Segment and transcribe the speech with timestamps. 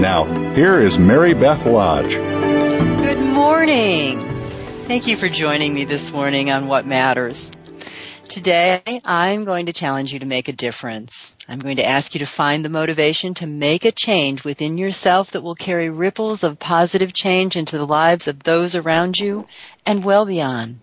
[0.00, 2.14] Now, here is Mary Beth Lodge.
[2.14, 4.18] Good morning.
[4.86, 7.52] Thank you for joining me this morning on What Matters.
[8.24, 11.36] Today, I'm going to challenge you to make a difference.
[11.46, 15.32] I'm going to ask you to find the motivation to make a change within yourself
[15.32, 19.46] that will carry ripples of positive change into the lives of those around you
[19.84, 20.80] and well beyond.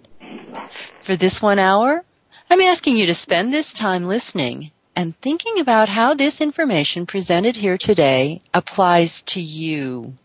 [1.01, 2.05] For this one hour,
[2.51, 7.55] I'm asking you to spend this time listening and thinking about how this information presented
[7.55, 10.15] here today applies to you.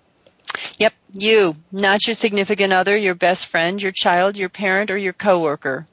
[0.79, 5.13] Yep, you, not your significant other, your best friend, your child, your parent, or your
[5.13, 5.87] coworker.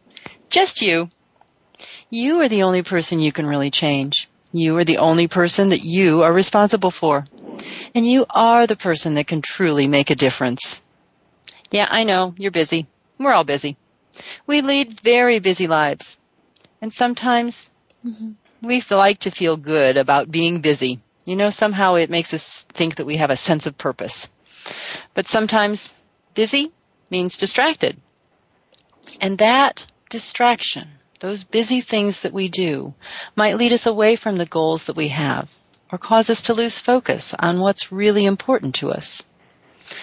[0.49, 1.09] Just you.
[2.09, 4.29] You are the only person you can really change.
[4.53, 7.25] You are the only person that you are responsible for.
[7.93, 10.81] And you are the person that can truly make a difference.
[11.69, 12.87] Yeah, I know, you're busy.
[13.17, 13.75] We're all busy.
[14.47, 16.17] We lead very busy lives.
[16.81, 17.69] And sometimes
[18.05, 18.31] mm-hmm,
[18.61, 20.99] we like to feel good about being busy.
[21.25, 24.29] You know, somehow it makes us think that we have a sense of purpose.
[25.13, 25.89] But sometimes
[26.33, 26.71] busy
[27.09, 27.97] means distracted.
[29.21, 30.87] And that distraction
[31.19, 32.93] those busy things that we do
[33.35, 35.53] might lead us away from the goals that we have
[35.91, 39.23] or cause us to lose focus on what's really important to us.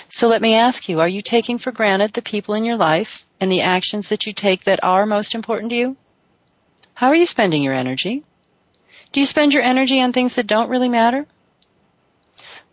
[0.08, 3.24] So let me ask you, are you taking for granted the people in your life
[3.40, 5.96] and the actions that you take that are most important to you?
[6.94, 8.24] How are you spending your energy?
[9.12, 11.26] Do you spend your energy on things that don't really matter?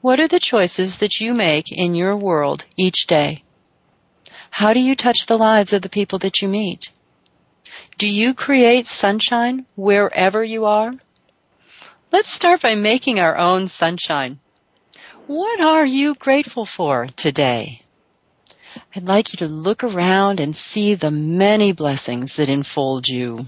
[0.02, 3.44] What are the choices that you make in your world each day?
[4.50, 6.90] How do you touch the lives of the people that you meet?
[7.98, 10.92] Do you create sunshine wherever you are?
[12.12, 14.40] Let's start by making our own sunshine.
[15.26, 17.82] What are you grateful for today?
[18.96, 23.46] I'd like you to look around and see the many blessings that enfold you.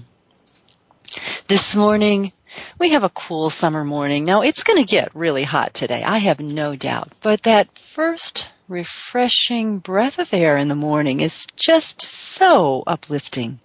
[1.48, 2.32] This morning,
[2.78, 4.24] we have a cool summer morning.
[4.24, 6.02] Now it's going to get really hot today.
[6.02, 7.12] I have no doubt.
[7.22, 13.60] But that first refreshing breath of air in the morning is just so uplifting.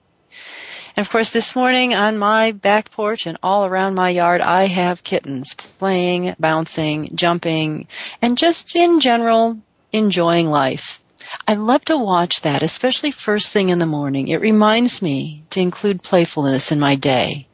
[0.95, 4.65] And of course, this morning on my back porch and all around my yard, I
[4.65, 7.87] have kittens playing, bouncing, jumping,
[8.21, 9.57] and just in general
[9.93, 11.01] enjoying life.
[11.47, 14.27] I love to watch that, especially first thing in the morning.
[14.27, 17.47] It reminds me to include playfulness in my day.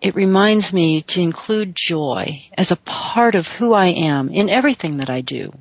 [0.00, 4.96] It reminds me to include joy as a part of who I am in everything
[4.96, 5.52] that I do.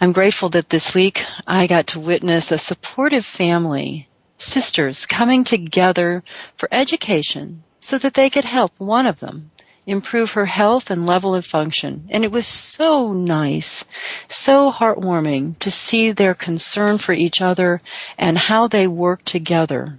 [0.00, 6.24] I'm grateful that this week I got to witness a supportive family sisters coming together
[6.56, 9.50] for education so that they could help one of them
[9.86, 12.06] improve her health and level of function.
[12.10, 13.84] And it was so nice,
[14.26, 17.80] so heartwarming to see their concern for each other
[18.18, 19.98] and how they work together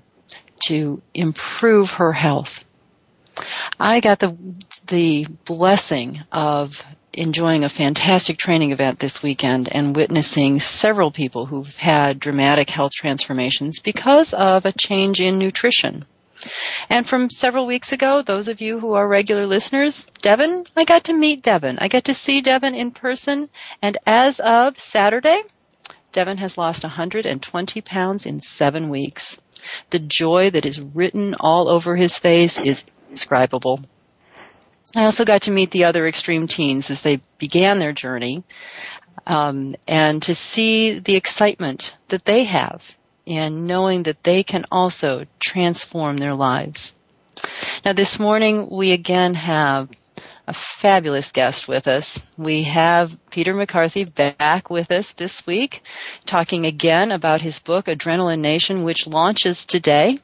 [0.65, 2.65] to improve her health.
[3.79, 4.37] I got the,
[4.87, 6.83] the blessing of
[7.13, 12.93] enjoying a fantastic training event this weekend and witnessing several people who've had dramatic health
[12.93, 16.03] transformations because of a change in nutrition.
[16.89, 21.05] And from several weeks ago, those of you who are regular listeners, Devin, I got
[21.05, 21.77] to meet Devin.
[21.79, 23.49] I got to see Devin in person,
[23.81, 25.41] and as of Saturday,
[26.11, 29.39] Devin has lost 120 pounds in seven weeks.
[29.89, 33.81] The joy that is written all over his face is indescribable.
[34.95, 38.43] I also got to meet the other extreme teens as they began their journey,
[39.25, 45.25] um, and to see the excitement that they have in knowing that they can also
[45.39, 46.93] transform their lives.
[47.85, 49.89] Now, this morning we again have
[50.47, 52.21] a fabulous guest with us.
[52.37, 55.83] We have Peter McCarthy back with us this week,
[56.25, 60.17] talking again about his book, Adrenaline Nation, which launches today.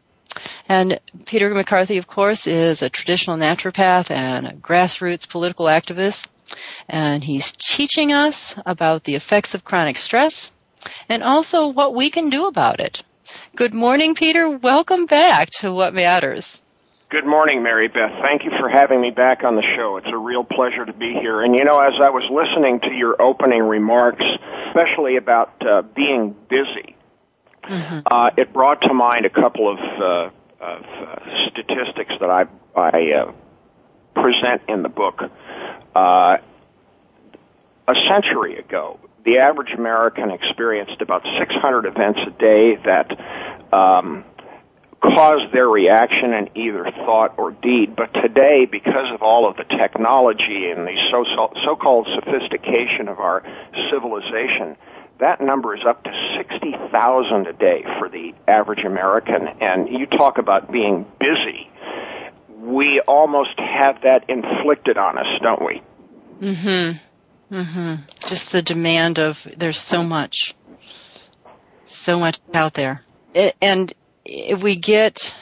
[0.67, 6.27] And Peter McCarthy, of course, is a traditional naturopath and a grassroots political activist.
[6.87, 10.51] And he's teaching us about the effects of chronic stress
[11.09, 13.03] and also what we can do about it.
[13.55, 14.49] Good morning, Peter.
[14.49, 16.61] Welcome back to What Matters.
[17.09, 18.11] Good morning, Mary Beth.
[18.21, 19.95] Thank you for having me back on the show.
[19.95, 21.41] It's a real pleasure to be here.
[21.41, 24.25] And you know, as I was listening to your opening remarks,
[24.67, 26.97] especially about uh, being busy,
[27.63, 27.99] mm-hmm.
[28.05, 32.43] uh, it brought to mind a couple of, uh, of uh, statistics that I,
[32.75, 33.31] I uh,
[34.13, 35.21] present in the book.
[35.95, 36.37] Uh,
[37.87, 43.17] a century ago, the average American experienced about 600 events a day that
[43.71, 44.25] um,
[45.01, 47.95] caused their reaction in either thought or deed.
[47.95, 53.43] But today, because of all of the technology and the so- so-called sophistication of our
[53.91, 54.75] civilization,
[55.19, 59.47] that number is up to 60,000 a day for the average American.
[59.61, 61.69] And you talk about being busy.
[62.49, 65.81] We almost have that inflicted on us, don't we?
[66.41, 67.55] Mm-hmm.
[67.55, 67.95] Mm-hmm.
[68.27, 70.55] Just the demand of, there's so much.
[71.85, 73.01] So much out there.
[73.33, 73.93] It, and
[74.27, 75.35] if we get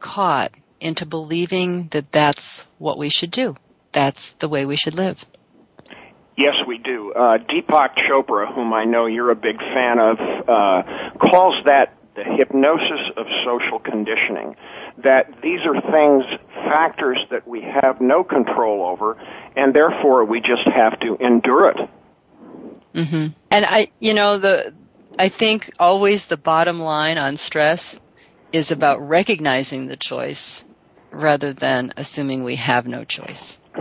[0.00, 3.54] caught into believing that that's what we should do,
[3.92, 5.24] that's the way we should live.
[6.36, 7.12] Yes, we do.
[7.12, 10.82] Uh, Deepak Chopra, whom I know you're a big fan of, uh,
[11.18, 14.56] calls that the hypnosis of social conditioning.
[14.98, 16.24] That these are things,
[16.54, 19.18] factors that we have no control over,
[19.56, 21.90] and therefore we just have to endure it.
[22.94, 23.26] Mm-hmm.
[23.50, 24.74] And I, you know, the
[25.18, 27.98] I think always the bottom line on stress
[28.52, 30.64] is about recognizing the choice
[31.10, 33.58] rather than assuming we have no choice.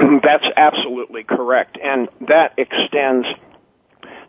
[0.00, 1.78] That's absolutely correct.
[1.82, 3.26] And that extends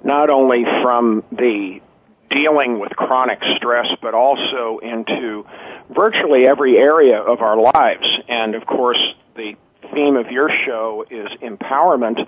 [0.04, 1.82] not only from the
[2.30, 5.46] dealing with chronic stress, but also into
[5.94, 8.08] virtually every area of our lives.
[8.28, 9.00] And of course,
[9.36, 9.56] the
[9.94, 12.28] theme of your show is empowerment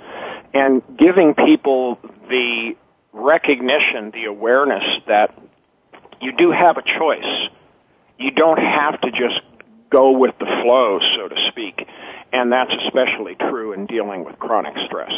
[0.53, 2.75] and giving people the
[3.11, 5.37] recognition, the awareness that
[6.21, 7.49] you do have a choice.
[8.17, 9.41] You don't have to just
[9.89, 11.87] go with the flow, so to speak.
[12.33, 15.13] And that's especially true in dealing with chronic stress.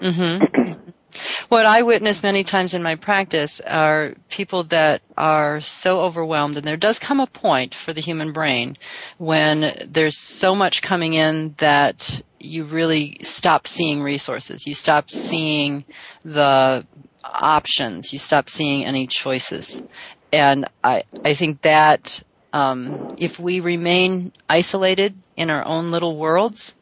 [0.00, 0.72] Mm-hmm.
[1.48, 6.66] what I witness many times in my practice are people that are so overwhelmed, and
[6.66, 8.76] there does come a point for the human brain
[9.18, 14.66] when there's so much coming in that you really stop seeing resources.
[14.66, 15.84] You stop seeing
[16.22, 16.86] the
[17.24, 18.12] options.
[18.12, 19.82] You stop seeing any choices
[20.32, 26.74] and I I think that um, if we remain isolated in our own little worlds,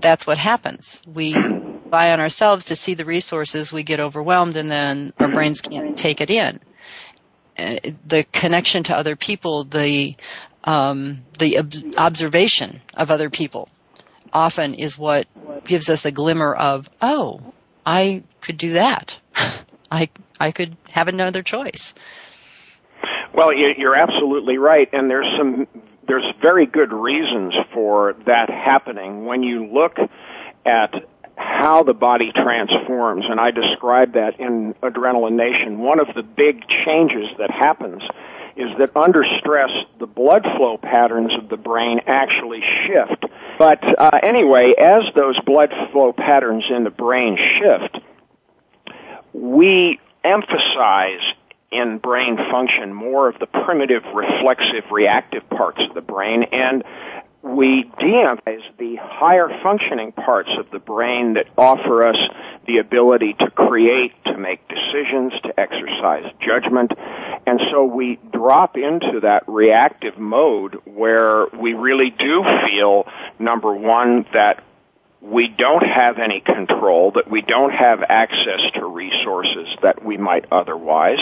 [0.00, 1.00] that's what happens.
[1.06, 1.34] We
[1.86, 5.96] rely on ourselves to see the resources, we get overwhelmed, and then our brains can't
[5.96, 6.60] take it in.
[7.58, 10.14] Uh, the connection to other people, the
[10.64, 13.68] um, the ob- observation of other people,
[14.32, 15.26] often is what
[15.64, 17.40] gives us a glimmer of, oh,
[17.86, 19.18] I could do that.
[19.90, 21.94] I I could have another choice.
[23.36, 25.66] Well, you're absolutely right, and there's some
[26.08, 29.98] there's very good reasons for that happening when you look
[30.64, 31.04] at
[31.36, 35.80] how the body transforms, and I describe that in Adrenaline Nation.
[35.80, 38.02] One of the big changes that happens
[38.56, 43.22] is that under stress, the blood flow patterns of the brain actually shift.
[43.58, 47.98] But uh, anyway, as those blood flow patterns in the brain shift,
[49.34, 51.20] we emphasize
[51.76, 56.84] in brain function more of the primitive reflexive reactive parts of the brain and
[57.46, 62.16] we de-emphasize the higher functioning parts of the brain that offer us
[62.66, 66.92] the ability to create, to make decisions, to exercise judgment.
[67.46, 73.06] And so we drop into that reactive mode where we really do feel,
[73.38, 74.64] number one, that
[75.20, 80.44] we don't have any control, that we don't have access to resources that we might
[80.52, 81.20] otherwise.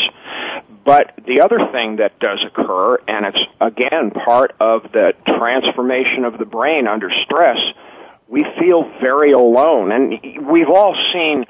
[0.84, 6.38] But the other thing that does occur, and it's again part of the transformation of
[6.38, 7.58] the brain under stress,
[8.28, 9.92] we feel very alone.
[9.92, 11.46] And we've all seen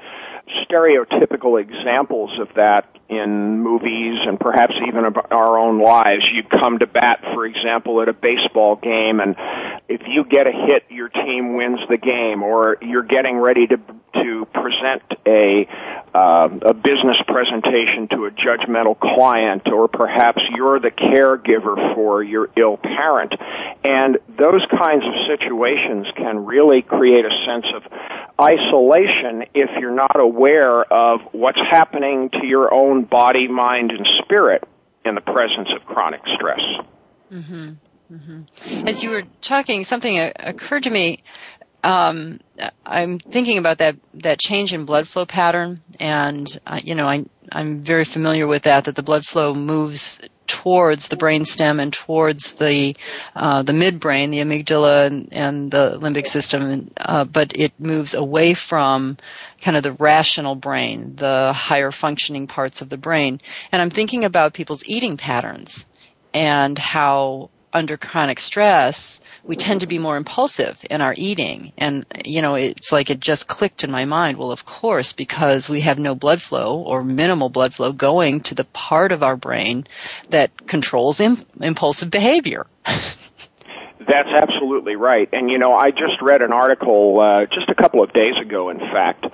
[0.47, 6.25] stereotypical examples of that in movies and perhaps even our own lives.
[6.31, 9.35] You come to bat, for example, at a baseball game, and
[9.87, 13.79] if you get a hit, your team wins the game, or you're getting ready to
[14.13, 15.67] to present a
[16.13, 22.49] uh, a business presentation to a judgmental client, or perhaps you're the caregiver for your
[22.55, 23.35] ill parent.
[23.83, 27.83] And those kinds of situations can really create a sense of
[28.39, 30.34] isolation if you're not aware
[30.83, 34.63] of what's happening to your own body, mind, and spirit
[35.03, 36.61] in the presence of chronic stress.
[37.31, 37.69] Mm-hmm.
[38.11, 38.87] Mm-hmm.
[38.87, 41.23] As you were talking, something occurred to me
[41.85, 42.39] um,
[42.83, 47.25] I'm thinking about that that change in blood flow pattern, and uh, you know, I
[47.51, 48.85] I'm very familiar with that.
[48.85, 52.95] That the blood flow moves towards the brainstem and towards the
[53.35, 58.53] uh, the midbrain, the amygdala, and, and the limbic system, uh, but it moves away
[58.53, 59.17] from
[59.61, 63.41] kind of the rational brain, the higher functioning parts of the brain.
[63.71, 65.85] And I'm thinking about people's eating patterns
[66.33, 71.73] and how under chronic stress, we tend to be more impulsive in our eating.
[71.77, 74.37] And, you know, it's like it just clicked in my mind.
[74.37, 78.55] Well, of course, because we have no blood flow or minimal blood flow going to
[78.55, 79.85] the part of our brain
[80.29, 82.65] that controls Im- impulsive behavior.
[82.85, 85.27] That's absolutely right.
[85.33, 88.69] And, you know, I just read an article uh, just a couple of days ago,
[88.69, 89.25] in fact,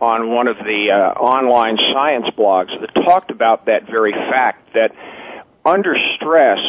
[0.00, 4.94] on one of the uh, online science blogs that talked about that very fact that
[5.66, 6.60] under stress,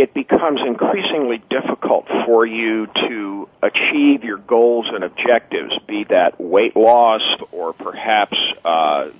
[0.00, 6.74] it becomes increasingly difficult for you to achieve your goals and objectives, be that weight
[6.74, 7.20] loss
[7.52, 9.10] or perhaps uh,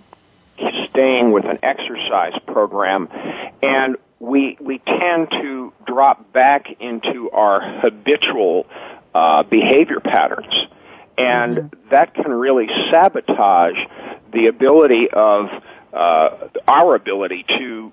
[0.89, 3.11] staying with an exercise program.
[3.63, 8.67] And we, we tend to drop back into our habitual
[9.15, 10.55] uh, behavior patterns.
[11.19, 11.89] And mm-hmm.
[11.91, 13.77] that can really sabotage
[14.33, 15.51] the ability of
[15.93, 17.93] uh, our ability to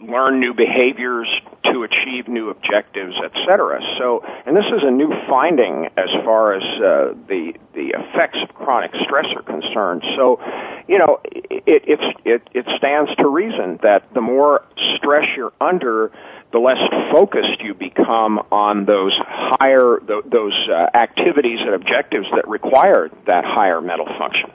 [0.00, 1.28] learn new behaviors
[1.64, 3.80] to achieve new objectives, etc.
[3.98, 8.54] So, and this is a new finding as far as uh, the the effects of
[8.54, 10.02] chronic stress are concerned.
[10.16, 10.40] So,
[10.86, 14.64] you know, it it it, it stands to reason that the more
[14.96, 16.12] stress you're under,
[16.52, 16.78] the less
[17.10, 23.80] focused you become on those higher those uh, activities and objectives that require that higher
[23.80, 24.50] mental function.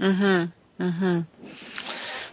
[0.00, 0.52] Mhm.
[0.80, 1.26] Mhm.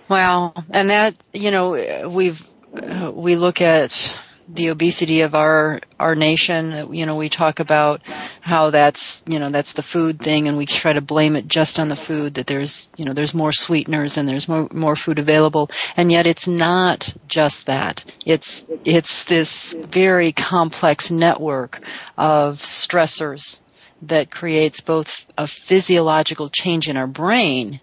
[0.09, 0.53] Wow.
[0.69, 4.15] And that, you know, we've Uh, we look at
[4.47, 6.93] the obesity of our our nation.
[6.93, 8.01] You know we talk about
[8.41, 11.79] how that's you know that's the food thing and we try to blame it just
[11.79, 15.19] on the food that there's you know there's more sweeteners and there's more more food
[15.19, 15.69] available.
[15.95, 18.03] And yet it's not just that.
[18.25, 21.81] It's it's this very complex network
[22.17, 23.61] of stressors
[24.03, 27.79] that creates both a physiological change in our brain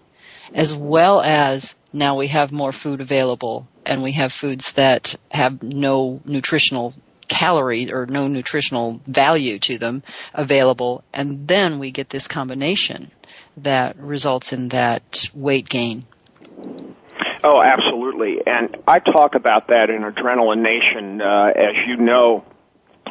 [0.53, 5.63] as well as now we have more food available and we have foods that have
[5.63, 6.93] no nutritional
[7.27, 10.03] calorie or no nutritional value to them
[10.33, 13.09] available and then we get this combination
[13.57, 16.03] that results in that weight gain.
[17.43, 18.39] Oh, absolutely.
[18.45, 21.21] And I talk about that in Adrenaline Nation.
[21.21, 22.45] Uh, as you know,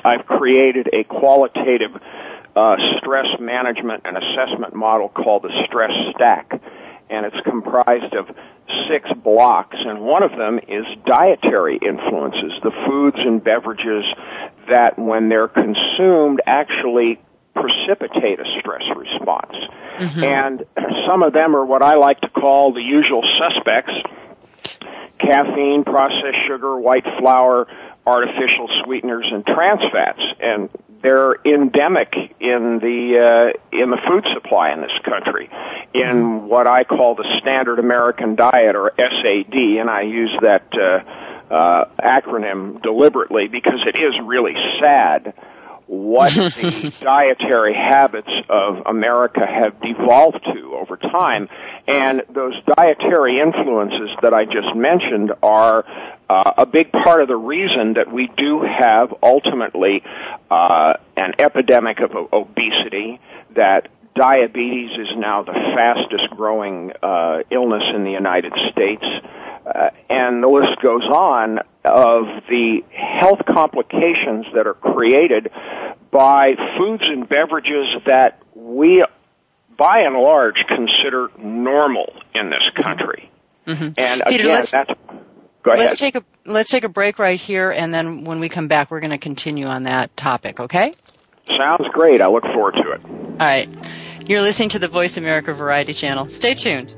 [0.05, 1.91] I've created a qualitative
[2.55, 6.61] uh, stress management and assessment model called the Stress Stack
[7.11, 8.31] and it's comprised of
[8.89, 14.05] six blocks, and one of them is dietary influences, the foods and beverages
[14.69, 17.21] that, when they're consumed, actually
[17.55, 19.57] precipitate a stress response.
[19.99, 20.25] Mm-hmm.
[20.25, 20.65] And
[21.07, 23.93] some of them are what I like to call the usual suspects
[25.19, 27.67] caffeine, processed sugar, white flour,
[28.07, 30.23] artificial sweeteners, and trans fats.
[30.41, 30.71] And
[31.03, 35.49] they're endemic in the uh, in the food supply in this country,
[35.95, 36.47] in mm-hmm.
[36.47, 41.85] what I call the standard American diet or SAD, and I use that uh, uh,
[42.03, 45.35] acronym deliberately because it is really sad
[45.91, 51.49] what the dietary habits of America have devolved to over time.
[51.89, 55.85] And those dietary influences that I just mentioned are
[56.29, 60.05] uh, a big part of the reason that we do have ultimately
[60.49, 63.19] uh, an epidemic of obesity,
[63.57, 69.05] that diabetes is now the fastest growing uh, illness in the United States.
[69.67, 75.51] Uh, and the list goes on of the health complications that are created
[76.11, 79.05] by foods and beverages that we,
[79.77, 83.31] by and large, consider normal in this country.
[83.67, 83.93] Mm-hmm.
[83.99, 84.93] And Peter, again, that's
[85.63, 85.87] Go ahead.
[85.87, 88.91] Let's take a let's take a break right here, and then when we come back,
[88.91, 90.59] we're going to continue on that topic.
[90.59, 90.95] Okay?
[91.49, 92.23] Sounds great.
[92.23, 93.05] I look forward to it.
[93.05, 93.69] All right.
[94.27, 96.29] You're listening to the Voice America Variety Channel.
[96.29, 96.95] Stay tuned.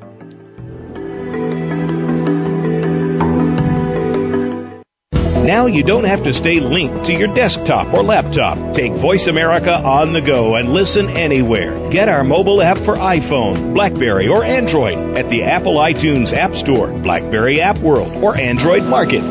[5.42, 8.74] Now you don't have to stay linked to your desktop or laptop.
[8.74, 11.90] Take Voice America on the go and listen anywhere.
[11.90, 16.92] Get our mobile app for iPhone, Blackberry, or Android at the Apple iTunes App Store,
[16.92, 19.24] Blackberry App World, or Android Market.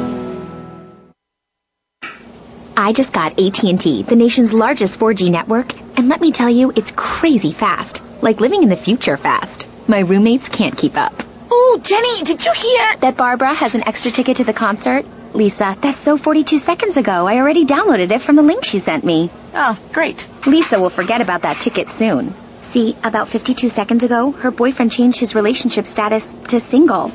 [2.76, 6.92] I just got AT&T, the nation's largest 4G network, and let me tell you, it's
[6.92, 8.02] crazy fast.
[8.22, 9.66] Like living in the future fast.
[9.88, 11.14] My roommates can't keep up.
[11.54, 12.98] Ooh, Jenny, did you hear?
[12.98, 15.06] That Barbara has an extra ticket to the concert?
[15.34, 17.28] Lisa, that's so 42 seconds ago.
[17.28, 19.30] I already downloaded it from the link she sent me.
[19.54, 20.28] Oh, great.
[20.46, 22.34] Lisa will forget about that ticket soon.
[22.62, 27.12] See, about 52 seconds ago, her boyfriend changed his relationship status to single.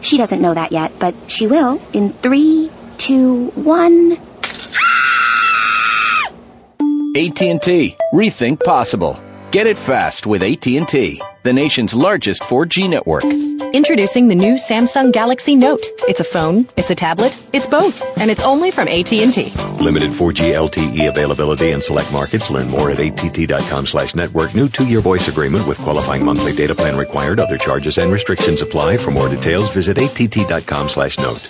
[0.00, 4.12] She doesn't know that yet, but she will in three, two, one.
[7.16, 7.96] AT&T.
[8.12, 9.20] Rethink possible.
[9.56, 13.24] Get it fast with AT&T, the nation's largest 4G network.
[13.24, 15.86] Introducing the new Samsung Galaxy Note.
[16.06, 19.54] It's a phone, it's a tablet, it's both, and it's only from AT&T.
[19.82, 22.50] Limited 4G LTE availability in select markets.
[22.50, 24.54] Learn more at att.com slash network.
[24.54, 27.40] New two-year voice agreement with qualifying monthly data plan required.
[27.40, 28.98] Other charges and restrictions apply.
[28.98, 31.48] For more details, visit att.com slash note.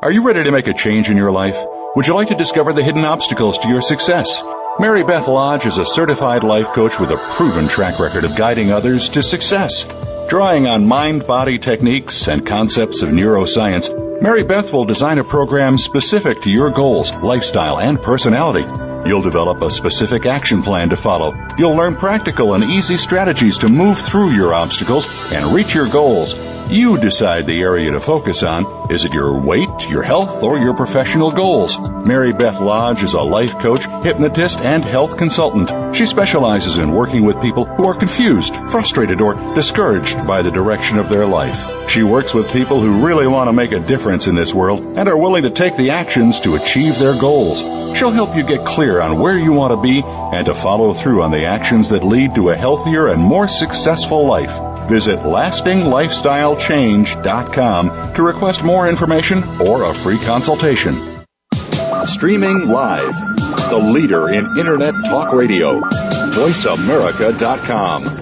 [0.00, 1.60] Are you ready to make a change in your life?
[1.94, 4.42] Would you like to discover the hidden obstacles to your success?
[4.80, 8.72] Mary Beth Lodge is a certified life coach with a proven track record of guiding
[8.72, 9.84] others to success.
[10.26, 15.76] Drawing on mind body techniques and concepts of neuroscience, Mary Beth will design a program
[15.76, 18.91] specific to your goals, lifestyle, and personality.
[19.04, 21.34] You'll develop a specific action plan to follow.
[21.58, 26.34] You'll learn practical and easy strategies to move through your obstacles and reach your goals.
[26.70, 28.90] You decide the area to focus on.
[28.90, 31.76] Is it your weight, your health, or your professional goals?
[31.90, 35.94] Mary Beth Lodge is a life coach, hypnotist, and health consultant.
[35.94, 40.98] She specializes in working with people who are confused, frustrated, or discouraged by the direction
[40.98, 41.90] of their life.
[41.90, 45.08] She works with people who really want to make a difference in this world and
[45.08, 47.60] are willing to take the actions to achieve their goals.
[47.98, 51.22] She'll help you get clear on where you want to be and to follow through
[51.22, 54.58] on the actions that lead to a healthier and more successful life.
[54.88, 60.96] Visit lastinglifestylechange.com to request more information or a free consultation.
[62.06, 63.14] Streaming live,
[63.70, 68.21] the leader in Internet Talk Radio, voiceamerica.com.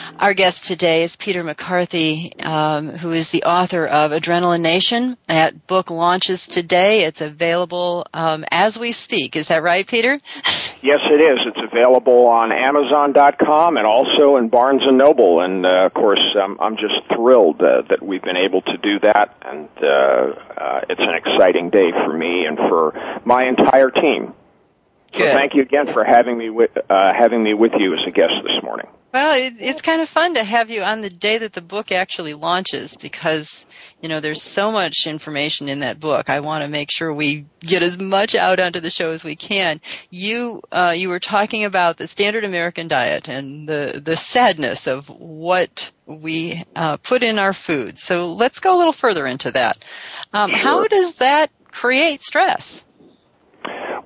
[0.21, 5.17] Our guest today is Peter McCarthy, um, who is the author of Adrenaline Nation.
[5.25, 7.05] That book launches today.
[7.05, 9.35] It's available um, as we speak.
[9.35, 10.19] Is that right, Peter?
[10.83, 11.37] Yes, it is.
[11.45, 15.39] It's available on Amazon.com and also in Barnes and Noble.
[15.39, 18.99] And uh, of course, um, I'm just thrilled uh, that we've been able to do
[19.01, 19.37] that.
[19.43, 24.33] And uh, uh it's an exciting day for me and for my entire team.
[25.13, 28.11] So thank you again for having me with uh, having me with you as a
[28.11, 28.87] guest this morning.
[29.13, 31.91] Well, it, it's kind of fun to have you on the day that the book
[31.91, 33.65] actually launches because,
[34.01, 36.29] you know, there's so much information in that book.
[36.29, 39.35] I want to make sure we get as much out onto the show as we
[39.35, 39.81] can.
[40.09, 45.09] You, uh, you were talking about the standard American diet and the, the sadness of
[45.09, 47.99] what we, uh, put in our food.
[47.99, 49.77] So let's go a little further into that.
[50.31, 52.85] Um, How does that create stress?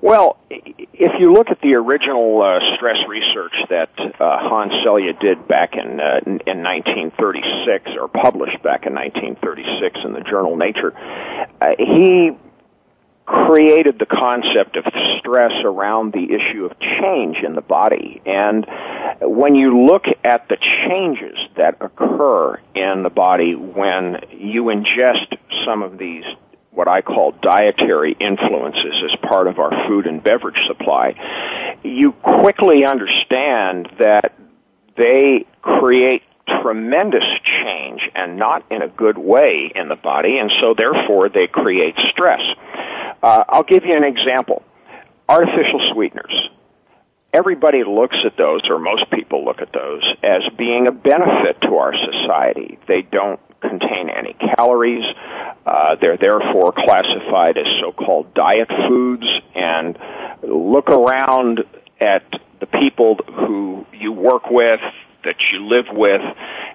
[0.00, 5.48] Well, if you look at the original uh, stress research that uh, Hans Selye did
[5.48, 10.92] back in, uh, in 1936, or published back in 1936 in the journal Nature,
[11.60, 12.32] uh, he
[13.26, 14.84] created the concept of
[15.18, 18.22] stress around the issue of change in the body.
[18.24, 18.64] And
[19.20, 25.82] when you look at the changes that occur in the body when you ingest some
[25.82, 26.24] of these
[26.76, 31.14] what I call dietary influences as part of our food and beverage supply,
[31.82, 34.34] you quickly understand that
[34.94, 36.22] they create
[36.60, 41.46] tremendous change and not in a good way in the body, and so therefore they
[41.46, 42.42] create stress.
[43.22, 44.62] Uh, I'll give you an example.
[45.30, 46.50] Artificial sweeteners.
[47.32, 51.76] Everybody looks at those, or most people look at those, as being a benefit to
[51.76, 52.78] our society.
[52.86, 55.04] They don't contain any calories.
[55.64, 59.26] Uh, they're therefore classified as so-called diet foods.
[59.54, 59.98] And
[60.42, 61.64] look around
[62.00, 62.22] at
[62.60, 64.80] the people who you work with,
[65.24, 66.22] that you live with,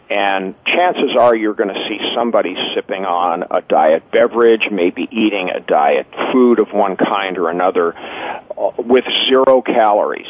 [0.10, 5.50] and chances are you're going to see somebody sipping on a diet beverage, maybe eating
[5.50, 10.28] a diet food of one kind or another uh, with zero calories.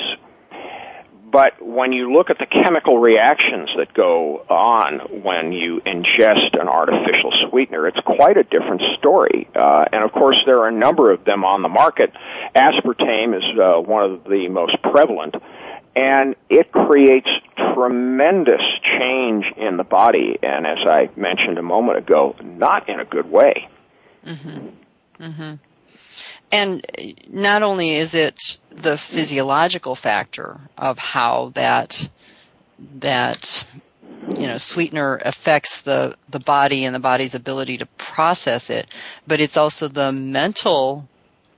[1.32, 6.68] But when you look at the chemical reactions that go on when you ingest an
[6.68, 9.48] artificial sweetener, it's quite a different story.
[9.56, 12.12] Uh, and of course, there are a number of them on the market.
[12.56, 15.36] Aspartame is uh, one of the most prevalent.
[15.96, 17.30] And it creates
[17.74, 20.38] tremendous change in the body.
[20.42, 23.70] And as i mentioned a moment ago not in a good way.
[24.26, 24.72] Mhm
[25.22, 25.60] mhm
[26.52, 26.86] and
[27.30, 32.10] not only is it the physiological factor of how that
[33.00, 33.66] that
[34.38, 38.94] you know sweetener affects the the body and the body's ability to process it
[39.28, 41.08] but it's also the mental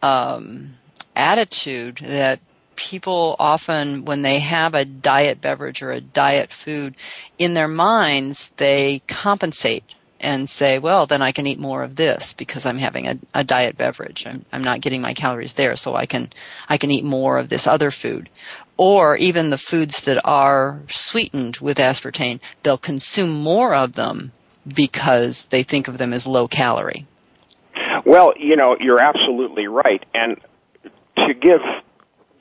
[0.01, 0.71] um
[1.15, 2.39] attitude that
[2.75, 6.95] people often, when they have a diet beverage or a diet food,
[7.37, 9.83] in their minds, they compensate
[10.23, 13.43] and say, well, then I can eat more of this because I'm having a, a
[13.43, 14.25] diet beverage.
[14.25, 16.29] I'm, I'm, not getting my calories there, so I can,
[16.67, 18.29] I can eat more of this other food.
[18.77, 24.31] Or even the foods that are sweetened with aspartame, they'll consume more of them
[24.67, 27.05] because they think of them as low calorie.
[28.05, 30.03] Well, you know, you're absolutely right.
[30.13, 30.39] And
[31.17, 31.61] to give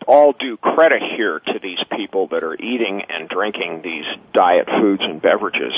[0.06, 5.02] all due credit here to these people that are eating and drinking these diet foods
[5.02, 5.72] and beverages.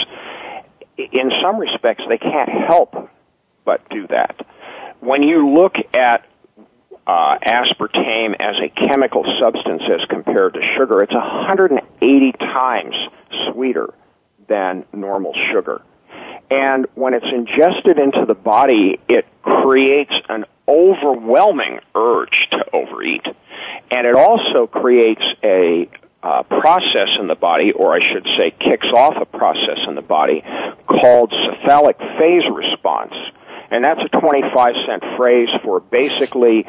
[0.96, 3.10] In some respects, they can't help
[3.64, 4.46] but do that.
[5.00, 6.26] When you look at
[7.06, 12.94] uh, aspartame as a chemical substance as compared to sugar, it's 180 times
[13.46, 13.92] sweeter
[14.48, 15.82] than normal sugar.
[16.50, 23.26] And when it's ingested into the body, it creates an overwhelming urge to overeat.
[23.90, 25.88] And it also creates a
[26.24, 30.02] uh, process in the body, or I should say, kicks off a process in the
[30.02, 30.42] body
[30.86, 33.12] called cephalic phase response.
[33.70, 36.66] And that's a 25 cent phrase for basically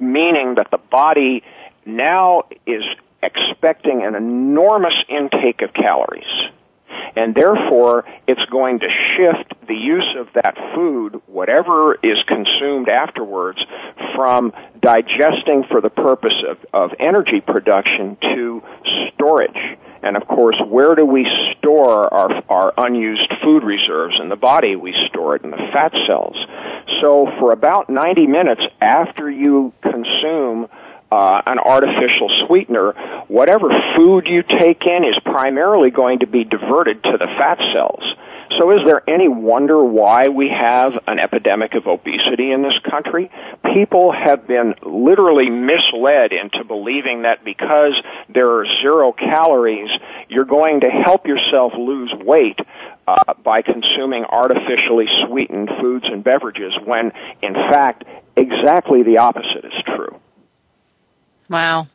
[0.00, 1.44] meaning that the body
[1.86, 2.82] now is
[3.22, 6.50] expecting an enormous intake of calories
[7.16, 13.58] and therefore it's going to shift the use of that food, whatever is consumed afterwards,
[14.14, 18.62] from digesting for the purpose of, of energy production to
[19.12, 19.78] storage.
[20.02, 21.26] And of course, where do we
[21.58, 24.74] store our, our unused food reserves in the body?
[24.76, 26.36] We store it in the fat cells.
[27.02, 30.68] So for about 90 minutes after you consume
[31.10, 32.92] uh, an artificial sweetener,
[33.28, 38.04] whatever food you take in is primarily going to be diverted to the fat cells.
[38.58, 43.30] So is there any wonder why we have an epidemic of obesity in this country?
[43.74, 47.94] People have been literally misled into believing that because
[48.28, 49.90] there are zero calories,
[50.28, 52.58] you're going to help yourself lose weight
[53.06, 58.04] uh, by consuming artificially sweetened foods and beverages when in fact
[58.36, 60.20] exactly the opposite is true.
[61.50, 61.88] Wow.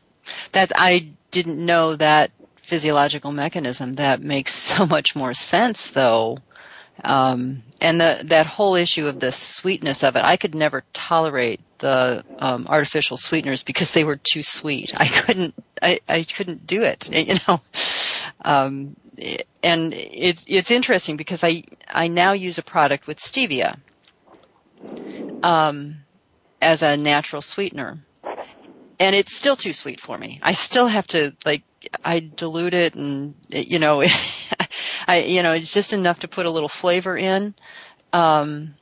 [0.51, 3.95] That I didn't know that physiological mechanism.
[3.95, 6.37] That makes so much more sense though.
[7.03, 11.59] Um, and the, that whole issue of the sweetness of it, I could never tolerate
[11.79, 14.93] the um, artificial sweeteners because they were too sweet.
[14.95, 17.09] I couldn't, I, I couldn't do it.
[17.13, 17.61] You know,
[18.43, 18.95] um,
[19.63, 23.77] and it, it's interesting because I I now use a product with stevia
[25.43, 25.97] um,
[26.61, 27.99] as a natural sweetener,
[28.99, 30.39] and it's still too sweet for me.
[30.43, 31.63] I still have to like
[32.03, 34.03] I dilute it and you know
[35.07, 37.55] I you know it's just enough to put a little flavor in.
[38.13, 38.75] Um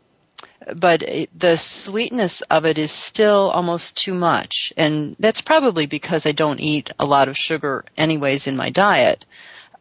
[0.76, 6.26] but it, the sweetness of it is still almost too much and that's probably because
[6.26, 9.26] I don't eat a lot of sugar anyways in my diet.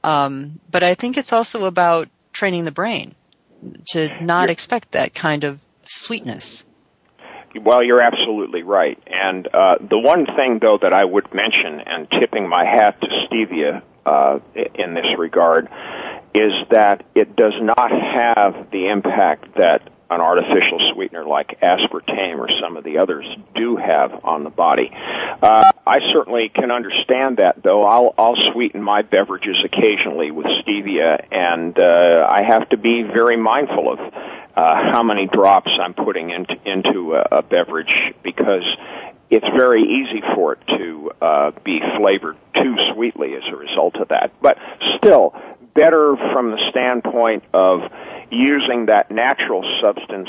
[0.02, 3.14] Um but I think it's also about training the brain
[3.90, 6.64] to not expect that kind of sweetness.
[7.60, 8.98] Well, you're absolutely right.
[9.06, 13.08] And uh, the one thing, though, that I would mention, and tipping my hat to
[13.26, 14.38] stevia uh,
[14.74, 15.68] in this regard,
[16.34, 22.48] is that it does not have the impact that an artificial sweetener like aspartame or
[22.60, 24.90] some of the others do have on the body.
[24.92, 27.84] Uh, I certainly can understand that, though.
[27.84, 33.36] I'll, I'll sweeten my beverages occasionally with stevia, and uh, I have to be very
[33.36, 33.98] mindful of
[34.54, 38.64] how many drops I'm putting into, into a, a beverage because
[39.30, 44.08] it's very easy for it to uh, be flavored too sweetly as a result of
[44.08, 44.32] that.
[44.42, 44.58] But
[44.98, 45.34] still,
[45.74, 47.80] better from the standpoint of
[48.30, 50.28] using that natural substance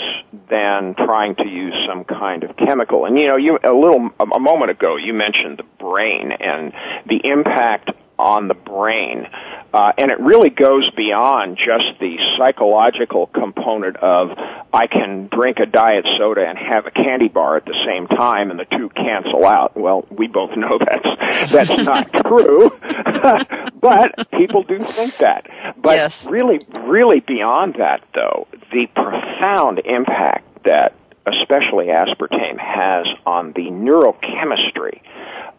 [0.49, 3.05] than trying to use some kind of chemical.
[3.05, 6.73] And you know, you a little a moment ago you mentioned the brain and
[7.05, 9.28] the impact on the brain
[9.73, 14.30] Uh, and it really goes beyond just the psychological component of
[14.71, 18.52] I can drink a diet soda and have a candy bar at the same time
[18.52, 19.76] and the two cancel out.
[19.76, 22.69] Well, we both know that's, that's not true.
[23.82, 25.47] but people do think that.
[25.82, 26.28] But yes.
[26.28, 30.93] really, really beyond that though, the profound impact that
[31.26, 35.02] especially aspartame has on the neurochemistry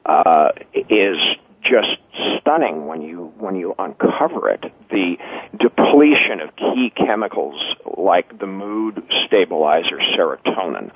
[0.07, 0.51] uh,
[0.89, 1.17] is
[1.65, 1.97] just
[2.39, 4.65] stunning when you when you uncover it.
[4.91, 5.19] The
[5.59, 7.61] depletion of key chemicals
[7.97, 10.91] like the mood stabilizer serotonin,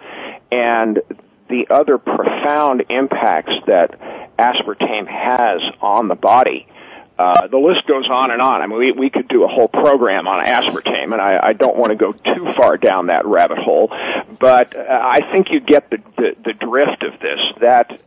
[0.52, 1.00] and
[1.48, 3.98] the other profound impacts that
[4.38, 6.68] aspartame has on the body.
[7.18, 8.62] Uh, the list goes on and on.
[8.62, 11.76] I mean, we, we could do a whole program on aspartame, and I, I don't
[11.76, 13.88] want to go too far down that rabbit hole,
[14.38, 18.00] but uh, I think you get the, the, the drift of this, that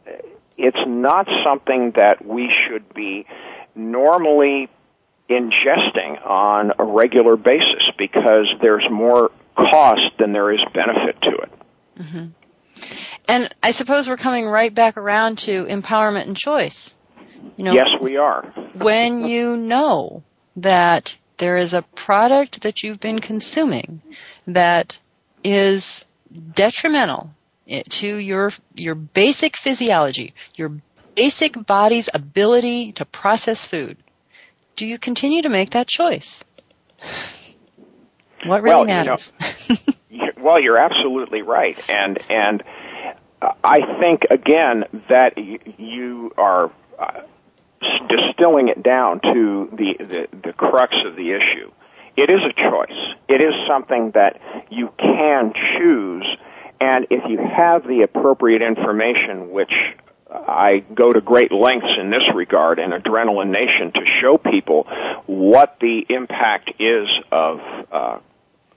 [0.61, 3.25] it's not something that we should be
[3.75, 4.69] normally
[5.29, 11.51] ingesting on a regular basis because there's more cost than there is benefit to it.
[11.97, 12.25] Mm-hmm.
[13.27, 16.95] And I suppose we're coming right back around to empowerment and choice.
[17.57, 18.43] You know, yes, we are.
[18.73, 20.23] when you know
[20.57, 24.01] that there is a product that you've been consuming
[24.47, 24.97] that
[25.43, 26.05] is
[26.53, 27.31] detrimental
[27.89, 30.73] to your your basic physiology, your
[31.15, 33.97] basic body's ability to process food,
[34.75, 36.43] do you continue to make that choice?
[38.45, 39.31] What really well, matters?
[40.09, 42.63] You know, well, you're absolutely right, and and
[43.63, 47.21] I think again that you are uh,
[48.09, 51.71] distilling it down to the, the the crux of the issue.
[52.17, 53.15] It is a choice.
[53.29, 56.25] It is something that you can choose
[56.81, 59.71] and if you have the appropriate information, which
[60.27, 64.87] I go to great lengths in this regard in Adrenaline Nation to show people
[65.27, 67.59] what the impact is of
[67.91, 68.19] uh,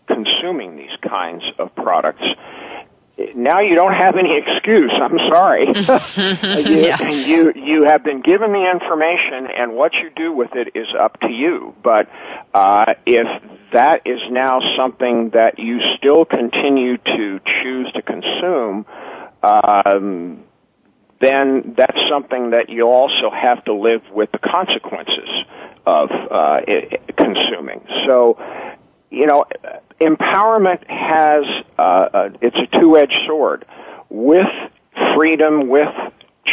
[0.06, 2.24] consuming these kinds of products.
[3.36, 4.90] Now you don't have any excuse.
[4.92, 5.66] I'm sorry.
[5.66, 7.10] you, yeah.
[7.10, 11.20] you you have been given the information, and what you do with it is up
[11.20, 11.74] to you.
[11.82, 12.08] But
[12.52, 13.26] uh, if
[13.72, 18.84] that is now something that you still continue to choose to consume,
[19.44, 20.44] um,
[21.20, 25.28] then that's something that you also have to live with the consequences
[25.86, 26.60] of uh,
[27.16, 27.86] consuming.
[28.06, 28.38] So,
[29.10, 29.44] you know,
[30.00, 31.44] empowerment has
[31.78, 33.64] uh, uh, it's a two-edged sword.
[34.08, 34.46] With
[35.16, 35.94] freedom, with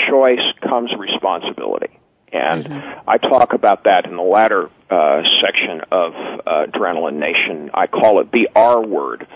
[0.07, 1.99] choice comes responsibility.
[2.31, 3.09] And mm-hmm.
[3.09, 7.71] I talk about that in the latter uh, section of uh, Adrenaline Nation.
[7.73, 9.27] I call it the R word.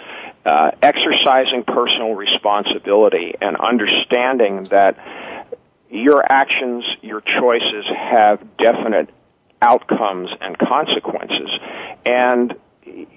[0.46, 4.96] Uh, exercising personal responsibility and understanding that
[5.90, 9.10] your actions, your choices have definite
[9.62, 11.50] outcomes and consequences.
[12.06, 12.56] And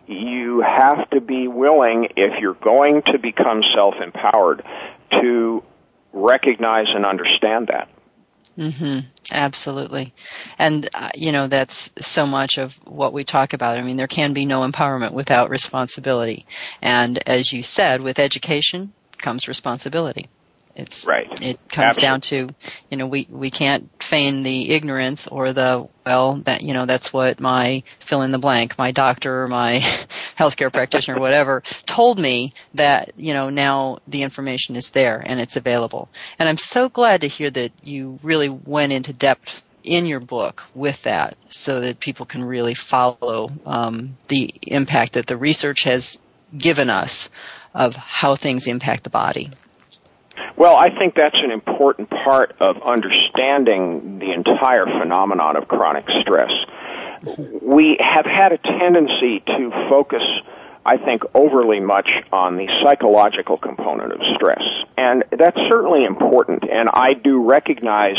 [0.06, 4.64] you have to be willing, if you're going to become self-empowered,
[5.12, 5.62] to
[6.12, 7.88] recognize and understand that.
[8.56, 9.06] Mm-hmm.
[9.30, 10.12] Absolutely.
[10.58, 13.78] And, uh, you know, that's so much of what we talk about.
[13.78, 16.44] I mean, there can be no empowerment without responsibility.
[16.82, 20.28] And as you said, with education comes responsibility.
[20.74, 21.26] It's right.
[21.42, 22.02] It comes Absolutely.
[22.02, 22.54] down to,
[22.90, 27.12] you know, we we can't feign the ignorance or the well that you know that's
[27.12, 29.78] what my fill in the blank, my doctor, or my
[30.38, 35.56] healthcare practitioner, whatever, told me that you know now the information is there and it's
[35.56, 36.08] available.
[36.38, 40.64] And I'm so glad to hear that you really went into depth in your book
[40.74, 46.18] with that, so that people can really follow um, the impact that the research has
[46.56, 47.28] given us
[47.74, 49.50] of how things impact the body.
[50.56, 56.52] Well, I think that's an important part of understanding the entire phenomenon of chronic stress.
[57.62, 60.22] We have had a tendency to focus,
[60.86, 64.62] I think, overly much on the psychological component of stress.
[64.96, 66.64] And that's certainly important.
[66.70, 68.16] And I do recognize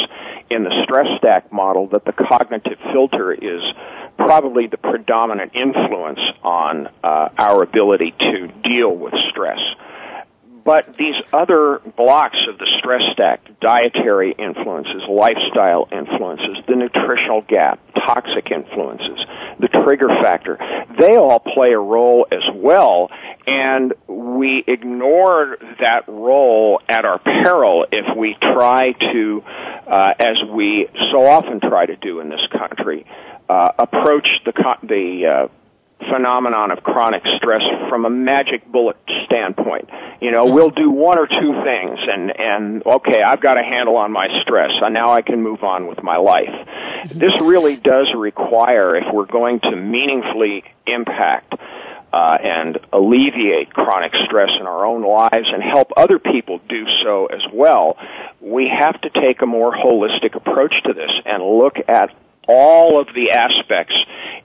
[0.49, 3.61] in the stress stack model that the cognitive filter is
[4.17, 9.59] probably the predominant influence on uh, our ability to deal with stress.
[10.69, 17.79] But these other blocks of the stress stack, dietary influences, lifestyle influences, the nutritional gap,
[17.95, 19.25] toxic influences,
[19.57, 20.59] the trigger factor,
[20.95, 23.09] they all play a role as well.
[23.47, 29.43] And we ignore that role at our peril if we try to,
[29.87, 33.07] uh, as we so often try to do in this country,
[33.49, 34.53] uh, approach the,
[34.83, 35.47] the uh,
[35.99, 39.89] phenomenon of chronic stress from a magic bullet standpoint.
[40.21, 43.97] You know, we'll do one or two things and, and okay, I've got a handle
[43.97, 46.67] on my stress, and now I can move on with my life.
[47.13, 51.53] This really does require, if we're going to meaningfully impact
[52.11, 57.27] uh, and alleviate chronic stress in our own lives and help other people do so
[57.27, 57.97] as well,
[58.41, 62.13] we have to take a more holistic approach to this and look at
[62.49, 63.95] all of the aspects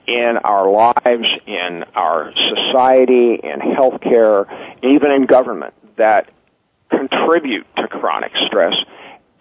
[0.07, 4.45] in our lives, in our society, in healthcare,
[4.83, 6.29] even in government that
[6.89, 8.75] contribute to chronic stress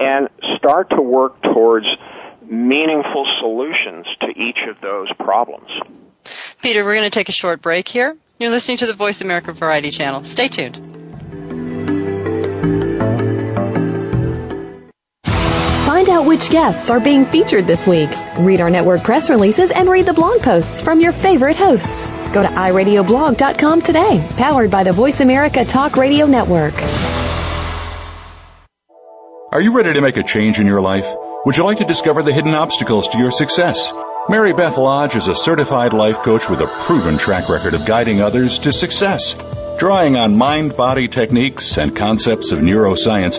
[0.01, 1.87] and start to work towards
[2.43, 5.71] meaningful solutions to each of those problems.
[6.63, 8.17] Peter, we're going to take a short break here.
[8.39, 10.25] You're listening to the Voice America Variety Channel.
[10.25, 11.04] Stay tuned.
[15.95, 18.11] Find out which guests are being featured this week.
[18.39, 22.11] Read our network press releases and read the blog posts from your favorite hosts.
[22.33, 26.75] Go to iradioblog.com today, powered by the Voice America Talk Radio Network.
[29.53, 31.07] Are you ready to make a change in your life?
[31.47, 33.93] Would you like to discover the hidden obstacles to your success?
[34.29, 38.21] Mary Beth Lodge is a certified life coach with a proven track record of guiding
[38.21, 39.37] others to success.
[39.79, 43.39] Drawing on mind body techniques and concepts of neuroscience,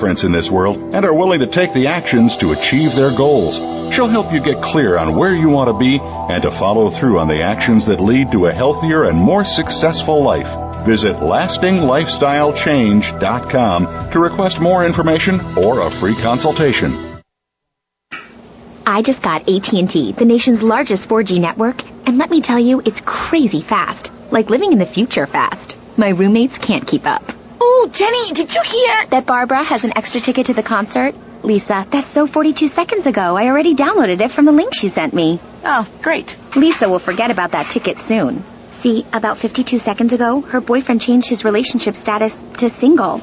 [0.01, 3.57] in this world and are willing to take the actions to achieve their goals.
[3.93, 7.19] She'll help you get clear on where you want to be and to follow through
[7.19, 10.55] on the actions that lead to a healthier and more successful life.
[10.85, 16.95] Visit lastinglifestylechange.com to request more information or a free consultation.
[18.85, 23.01] I just got AT&T, the nation's largest 4G network, and let me tell you, it's
[23.01, 24.11] crazy fast.
[24.31, 25.77] Like living in the future fast.
[25.97, 27.31] My roommates can't keep up.
[27.63, 29.05] Oh, Jenny, did you hear?
[29.07, 31.13] That Barbara has an extra ticket to the concert?
[31.43, 33.37] Lisa, that's so 42 seconds ago.
[33.37, 35.39] I already downloaded it from the link she sent me.
[35.63, 36.37] Oh, great.
[36.55, 38.43] Lisa will forget about that ticket soon.
[38.71, 43.21] See, about 52 seconds ago, her boyfriend changed his relationship status to single.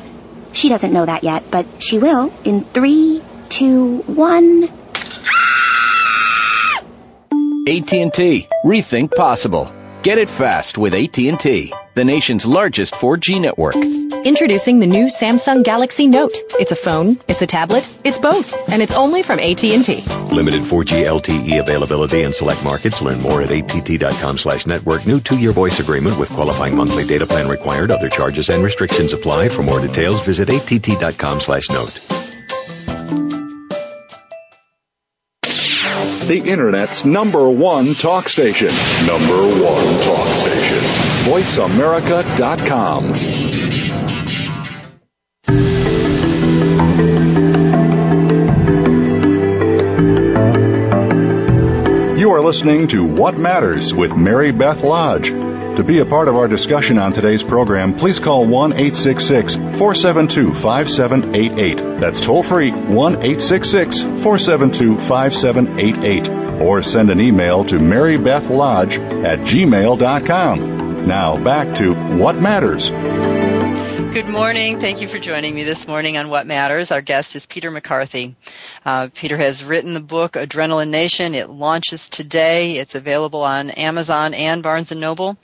[0.53, 4.69] She doesn't know that yet, but she will in three, two, one.
[7.67, 8.49] AT&T.
[8.65, 9.78] Rethink possible.
[10.03, 13.75] Get it fast with AT&T, the nation's largest 4G network.
[13.75, 16.37] Introducing the new Samsung Galaxy Note.
[16.61, 20.05] It's a phone, it's a tablet, it's both, and it's only from AT&T.
[20.33, 23.03] Limited 4G LTE availability in select markets.
[23.03, 25.05] Learn more at att.com slash network.
[25.05, 27.91] New two-year voice agreement with qualifying monthly data plan required.
[27.91, 29.49] Other charges and restrictions apply.
[29.49, 32.28] For more details, visit att.com slash note.
[36.29, 38.69] The Internet's number one talk station.
[39.07, 40.79] Number one talk station.
[41.25, 43.15] VoiceAmerica.com.
[52.19, 55.48] You are listening to What Matters with Mary Beth Lodge.
[55.79, 60.53] To be a part of our discussion on today's program, please call 1 866 472
[60.53, 62.01] 5788.
[62.01, 66.61] That's toll free 1 866 472 5788.
[66.61, 71.07] Or send an email to marybethlodge at gmail.com.
[71.07, 72.91] Now back to What Matters.
[74.13, 74.81] Good morning.
[74.81, 76.91] Thank you for joining me this morning on What Matters.
[76.91, 78.35] Our guest is Peter McCarthy.
[78.85, 81.35] Uh, Peter has written the book Adrenaline Nation.
[81.35, 82.79] It launches today.
[82.79, 85.37] It's available on Amazon and Barnes and Noble.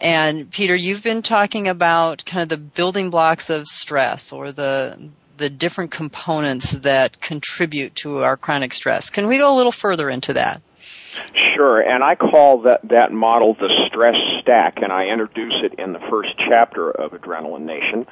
[0.00, 4.98] And Peter, you've been talking about kind of the building blocks of stress or the
[5.36, 9.10] the different components that contribute to our chronic stress.
[9.10, 10.62] Can we go a little further into that?
[11.54, 15.92] Sure, and I call that, that model the stress stack, and I introduce it in
[15.92, 18.06] the first chapter of Adrenaline Nation.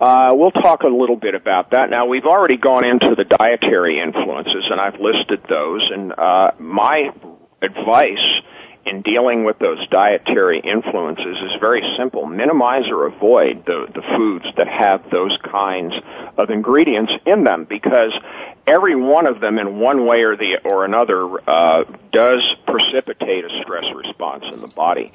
[0.00, 1.90] Uh, we'll talk a little bit about that.
[1.90, 7.12] Now, we've already gone into the dietary influences, and I've listed those, and uh, my
[7.62, 8.42] advice
[8.86, 12.26] in dealing with those dietary influences is very simple.
[12.26, 15.94] Minimize or avoid the, the foods that have those kinds
[16.38, 18.12] of ingredients in them because
[18.66, 23.62] every one of them in one way or the or another uh, does precipitate a
[23.62, 25.12] stress response in the body.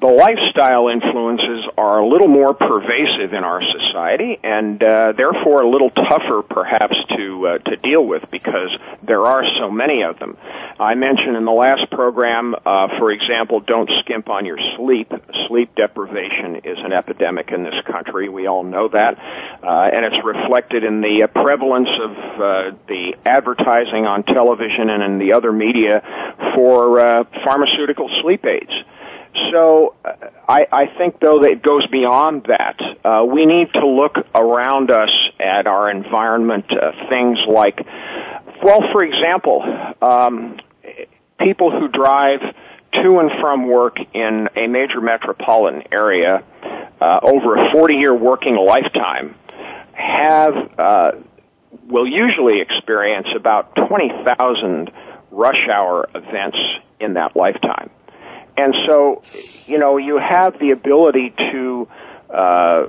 [0.00, 5.68] the lifestyle influences are a little more pervasive in our society and uh, therefore a
[5.68, 8.70] little tougher perhaps to uh, to deal with because
[9.02, 10.36] there are so many of them.
[10.78, 15.12] I mentioned in the last program, uh, for example, don't skimp on your sleep.
[15.48, 18.28] Sleep deprivation is an epidemic in this country.
[18.28, 19.18] We all know that,
[19.62, 25.02] uh, and it's reflected in the uh, prevalence of uh, the advertising on television and
[25.02, 26.02] in the other media
[26.54, 28.72] for uh, pharmaceutical sleep aids.
[29.52, 30.12] So uh,
[30.48, 32.80] I, I think, though, that it goes beyond that.
[33.04, 37.86] Uh, we need to look around us at our environment, uh, things like,
[38.62, 39.62] well, for example,
[40.00, 40.58] um,
[41.38, 42.40] people who drive
[43.02, 46.42] to and from work in a major metropolitan area
[47.00, 49.34] uh, over a 40-year working lifetime
[49.92, 51.12] have uh,
[51.88, 54.90] will usually experience about 20,000
[55.30, 56.58] rush hour events
[57.00, 57.90] in that lifetime.
[58.56, 59.22] And so,
[59.66, 61.88] you know, you have the ability to
[62.30, 62.86] uh,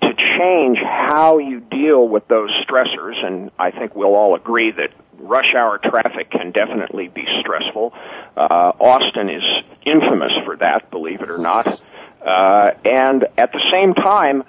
[0.00, 4.90] to change how you deal with those stressors, and I think we'll all agree that
[5.20, 7.92] rush hour traffic can definitely be stressful.
[8.36, 9.44] Uh, Austin is
[9.84, 11.80] infamous for that, believe it or not.
[12.24, 14.42] Uh, and at the same time,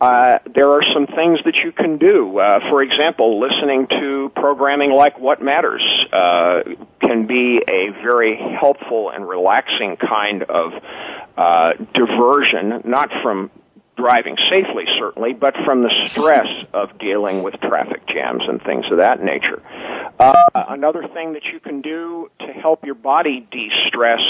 [0.00, 2.38] uh, there are some things that you can do.
[2.38, 6.62] Uh, for example, listening to programming like What Matters uh,
[7.00, 10.74] can be a very helpful and relaxing kind of
[11.36, 13.50] uh, diversion, not from
[13.96, 18.98] driving safely, certainly, but from the stress of dealing with traffic jams and things of
[18.98, 19.62] that nature.
[20.18, 24.22] Uh, another thing that you can do to help your body de-stress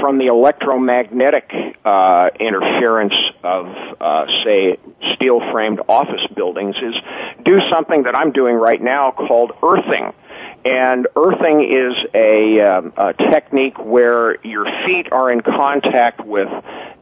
[0.00, 1.52] from the electromagnetic
[1.84, 3.66] uh, interference of,
[4.00, 4.76] uh, say,
[5.14, 6.94] steel-framed office buildings is
[7.44, 10.12] do something that I'm doing right now called earthing.
[10.64, 16.48] And earthing is a, um, a technique where your feet are in contact with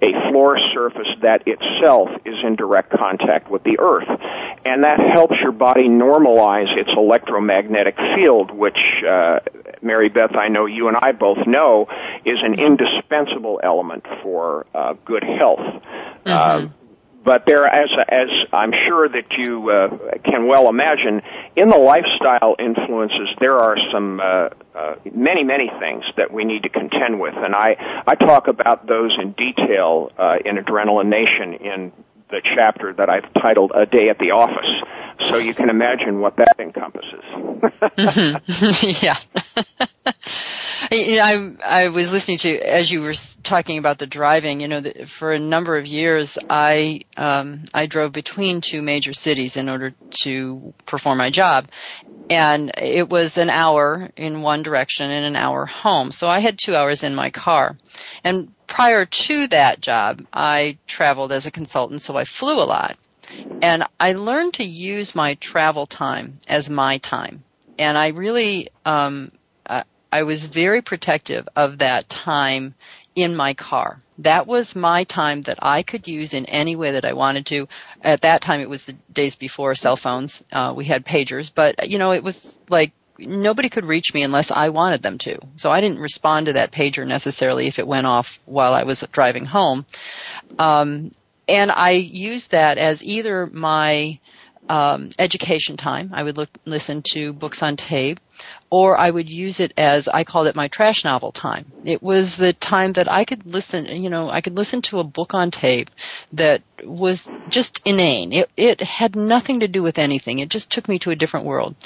[0.01, 4.09] a floor surface that itself is in direct contact with the earth.
[4.65, 8.79] And that helps your body normalize its electromagnetic field, which,
[9.09, 9.41] uh,
[9.83, 11.89] Mary Beth, I know you and I both know,
[12.25, 15.83] is an indispensable element for uh, good health.
[16.25, 16.29] Mm-hmm.
[16.29, 16.69] Uh,
[17.25, 19.89] but there, as as I'm sure that you uh,
[20.25, 21.23] can well imagine,
[21.57, 26.63] in the lifestyle influences, there are some uh, uh, many many things that we need
[26.63, 31.55] to contend with, and I I talk about those in detail uh, in Adrenaline Nation
[31.55, 31.93] in
[32.31, 34.71] the chapter that I've titled "A Day at the Office."
[35.21, 37.25] So you can imagine what that encompasses.
[37.99, 39.05] mm-hmm.
[39.05, 39.19] yeah.
[40.93, 44.61] You know, I I was listening to as you were talking about the driving.
[44.61, 49.13] You know, the, for a number of years, I um, I drove between two major
[49.13, 51.69] cities in order to perform my job,
[52.31, 56.11] and it was an hour in one direction and an hour home.
[56.11, 57.77] So I had two hours in my car,
[58.23, 62.97] and prior to that job, I traveled as a consultant, so I flew a lot,
[63.63, 67.45] and I learned to use my travel time as my time
[67.79, 69.31] and I really um,
[70.11, 72.75] I was very protective of that time
[73.15, 73.99] in my car.
[74.19, 77.69] That was my time that I could use in any way that I wanted to.
[78.03, 80.43] At that time, it was the days before cell phones.
[80.53, 84.51] Uh, we had pagers, but you know, it was like nobody could reach me unless
[84.51, 85.39] I wanted them to.
[85.57, 89.05] So I didn't respond to that pager necessarily if it went off while I was
[89.13, 89.85] driving home.
[90.59, 91.11] Um,
[91.49, 94.19] and I used that as either my
[94.69, 96.11] um, education time.
[96.13, 98.21] I would look, listen to books on tape,
[98.71, 101.73] or I would use it as I called it my trash novel time.
[101.85, 105.05] It was the time that I could listen, you know, I could listen to a
[105.05, 105.91] book on tape
[106.33, 108.33] that was just inane.
[108.33, 110.39] It, it had nothing to do with anything.
[110.39, 111.77] It just took me to a different world.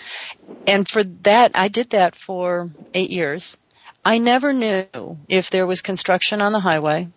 [0.66, 3.57] And for that, I did that for eight years.
[4.05, 4.87] I never knew
[5.28, 7.09] if there was construction on the highway.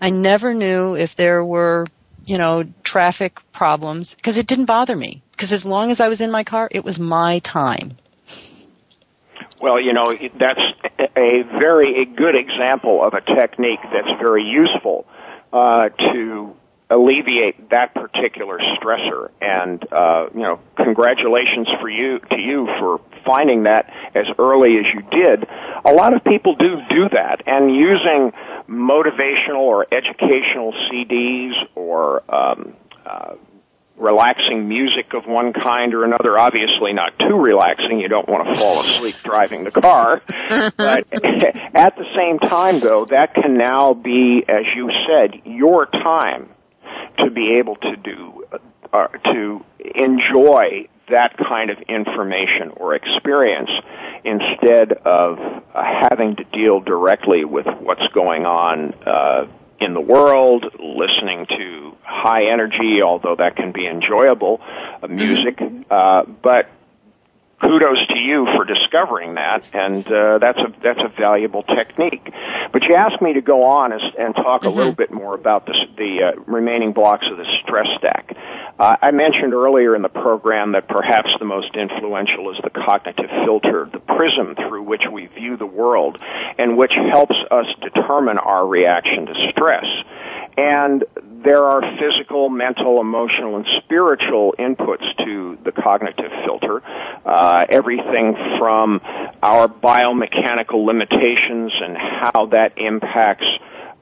[0.00, 1.86] I never knew if there were
[2.26, 5.22] you know, traffic problems because it didn't bother me.
[5.30, 7.96] Because as long as I was in my car, it was my time.
[9.60, 10.06] Well, you know,
[10.38, 10.60] that's
[11.16, 15.06] a very good example of a technique that's very useful
[15.52, 16.54] uh, to
[16.90, 19.30] alleviate that particular stressor.
[19.40, 24.84] And uh, you know, congratulations for you to you for finding that as early as
[24.94, 25.46] you did.
[25.84, 28.32] A lot of people do do that, and using
[28.68, 33.34] motivational or educational CDs or um, uh,
[33.96, 36.38] relaxing music of one kind or another.
[36.38, 38.00] Obviously, not too relaxing.
[38.00, 40.22] You don't want to fall asleep driving the car.
[40.28, 41.06] but
[41.74, 46.48] at the same time, though, that can now be, as you said, your time
[47.18, 48.44] to be able to do,
[48.92, 53.70] uh, to enjoy that kind of information or experience
[54.24, 59.46] instead of uh, having to deal directly with what's going on uh,
[59.80, 64.60] in the world, listening to high energy, although that can be enjoyable,
[65.02, 65.60] uh, music.
[65.90, 66.70] Uh, but
[67.60, 72.32] kudos to you for discovering that, and uh, that's a that's a valuable technique.
[72.72, 74.68] But you asked me to go on and, and talk mm-hmm.
[74.68, 78.36] a little bit more about this, the uh, remaining blocks of the stress stack.
[78.78, 83.30] Uh, I mentioned earlier in the program that perhaps the most influential is the cognitive
[83.44, 86.18] filter, the prism through which we view the world,
[86.58, 89.86] and which helps us determine our reaction to stress.
[90.58, 91.04] And
[91.42, 96.82] there are physical, mental, emotional, and spiritual inputs to the cognitive filter.
[97.24, 99.00] Uh, everything from
[99.42, 103.46] our biomechanical limitations and how that impacts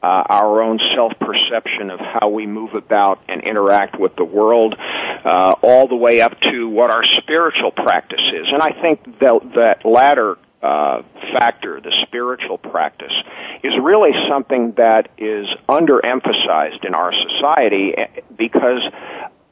[0.04, 5.54] uh, our own self-perception of how we move about and interact with the world, uh,
[5.62, 8.46] all the way up to what our spiritual practice is.
[8.52, 11.02] And I think that, that latter uh,
[11.32, 13.14] factor, the spiritual practice,
[13.62, 18.82] is really something that is underemphasized in our society eh, because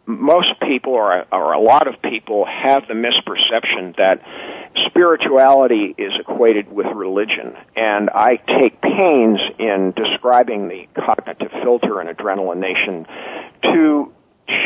[0.07, 4.21] most people or, or a lot of people have the misperception that
[4.87, 7.57] spirituality is equated with religion.
[7.77, 13.07] And I take pains in describing the cognitive filter and Adrenaline Nation
[13.63, 14.13] to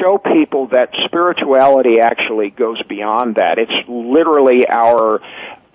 [0.01, 3.59] show people that spirituality actually goes beyond that.
[3.59, 5.20] It's literally our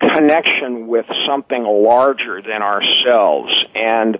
[0.00, 3.52] connection with something larger than ourselves.
[3.74, 4.18] And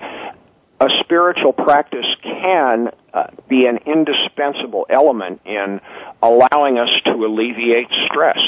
[0.83, 5.81] a spiritual practice can uh, be an indispensable element in
[6.21, 8.41] allowing us to alleviate stress.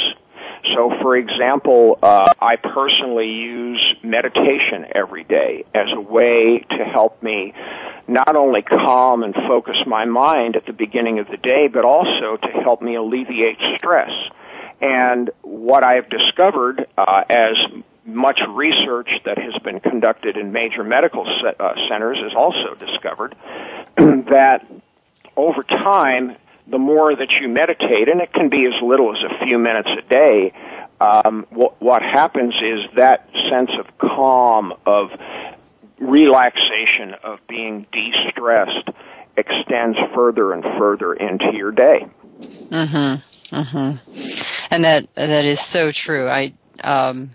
[0.74, 7.22] So, for example, uh, I personally use meditation every day as a way to help
[7.22, 7.54] me
[8.08, 12.36] not only calm and focus my mind at the beginning of the day, but also
[12.36, 14.10] to help me alleviate stress.
[14.80, 17.56] And what I have discovered uh, as
[18.04, 23.34] much research that has been conducted in major medical uh, centers has also discovered
[23.96, 24.66] that
[25.36, 26.36] over time,
[26.66, 29.88] the more that you meditate, and it can be as little as a few minutes
[29.98, 30.52] a day,
[31.00, 35.10] um, what, what happens is that sense of calm, of
[35.98, 38.88] relaxation, of being de-stressed
[39.36, 42.06] extends further and further into your day.
[42.40, 43.54] Mm-hmm.
[43.54, 44.74] Mm-hmm.
[44.74, 46.28] And that that is so true.
[46.28, 47.30] I um,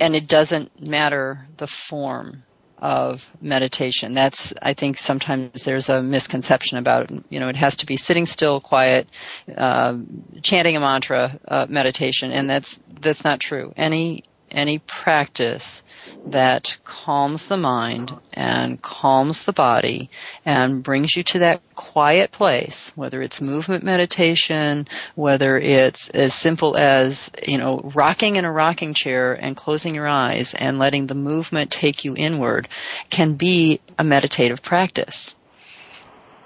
[0.00, 2.44] and it doesn't matter the form
[2.78, 4.12] of meditation.
[4.12, 8.26] That's, I think sometimes there's a misconception about, you know, it has to be sitting
[8.26, 9.08] still, quiet,
[9.56, 9.98] uh,
[10.42, 13.72] chanting a mantra, uh, meditation, and that's, that's not true.
[13.76, 15.82] Any, any practice
[16.26, 20.10] that calms the mind and calms the body
[20.44, 26.76] and brings you to that quiet place, whether it's movement meditation, whether it's as simple
[26.76, 31.14] as, you know, rocking in a rocking chair and closing your eyes and letting the
[31.14, 32.68] movement take you inward
[33.10, 35.34] can be a meditative practice.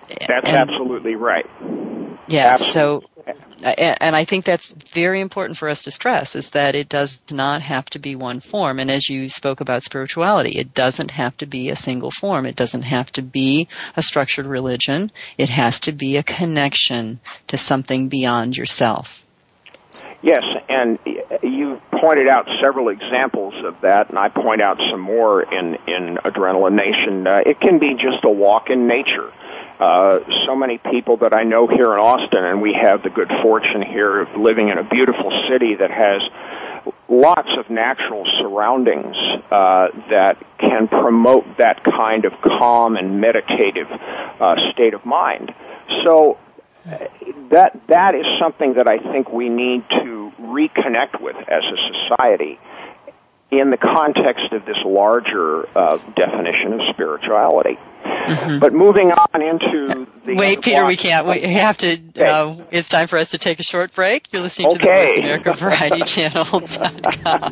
[0.09, 1.46] That's and, absolutely right.
[2.28, 3.09] Yeah, absolutely.
[3.14, 7.20] so and I think that's very important for us to stress is that it does
[7.30, 8.78] not have to be one form.
[8.78, 12.46] And as you spoke about spirituality, it doesn't have to be a single form.
[12.46, 15.10] It doesn't have to be a structured religion.
[15.38, 17.18] It has to be a connection
[17.48, 19.24] to something beyond yourself.
[20.22, 20.98] Yes, and
[21.42, 26.18] you pointed out several examples of that, and I point out some more in in
[26.24, 27.26] Adrenaline Nation.
[27.26, 29.32] Uh, it can be just a walk in nature
[29.78, 33.30] uh, so many people that I know here in Austin, and we have the good
[33.42, 36.22] fortune here of living in a beautiful city that has
[37.08, 39.16] lots of natural surroundings
[39.50, 45.54] uh, that can promote that kind of calm and meditative uh, state of mind.
[46.04, 46.38] So
[46.86, 46.98] uh,
[47.50, 52.58] that that is something that I think we need to reconnect with as a society
[53.50, 57.78] in the context of this larger uh, definition of spirituality.
[58.26, 58.59] Mm-hmm.
[58.59, 61.26] But moving on into the wait, Peter, we can't.
[61.26, 61.92] We have to.
[61.92, 62.26] Okay.
[62.26, 64.32] Uh, it's time for us to take a short break.
[64.32, 64.76] You're listening okay.
[64.76, 67.46] to the Voice America Variety Channel.com.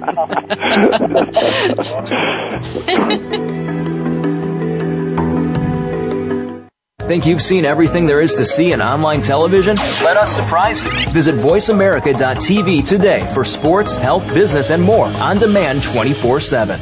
[7.07, 9.77] Think you've seen everything there is to see in online television?
[9.77, 10.91] Let us surprise you.
[11.11, 16.81] Visit VoiceAmerica.tv today for sports, health, business, and more on demand 24 7.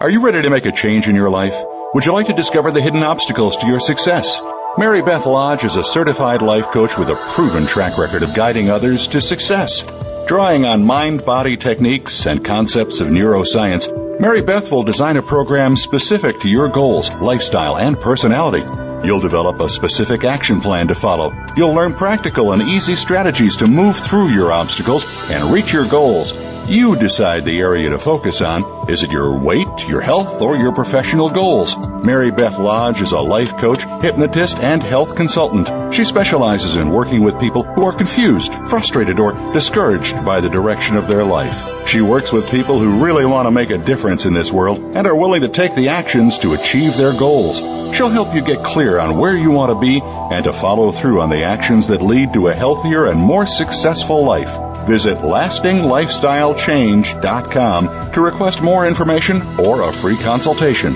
[0.00, 1.60] Are you ready to make a change in your life?
[1.94, 4.40] Would you like to discover the hidden obstacles to your success?
[4.78, 8.70] Mary Beth Lodge is a certified life coach with a proven track record of guiding
[8.70, 9.84] others to success.
[10.26, 15.76] Drawing on mind body techniques and concepts of neuroscience, Mary Beth will design a program
[15.76, 18.91] specific to your goals, lifestyle, and personality.
[19.04, 21.32] You'll develop a specific action plan to follow.
[21.56, 26.32] You'll learn practical and easy strategies to move through your obstacles and reach your goals.
[26.68, 28.88] You decide the area to focus on.
[28.88, 31.76] Is it your weight, your health, or your professional goals?
[31.76, 35.92] Mary Beth Lodge is a life coach, hypnotist, and health consultant.
[35.92, 40.96] She specializes in working with people who are confused, frustrated, or discouraged by the direction
[40.96, 41.88] of their life.
[41.88, 45.06] She works with people who really want to make a difference in this world and
[45.06, 47.58] are willing to take the actions to achieve their goals.
[47.94, 51.20] She'll help you get clear on where you want to be and to follow through
[51.20, 54.56] on the actions that lead to a healthier and more successful life.
[54.86, 60.94] Visit lastinglifestylechange.com to request more information or a free consultation.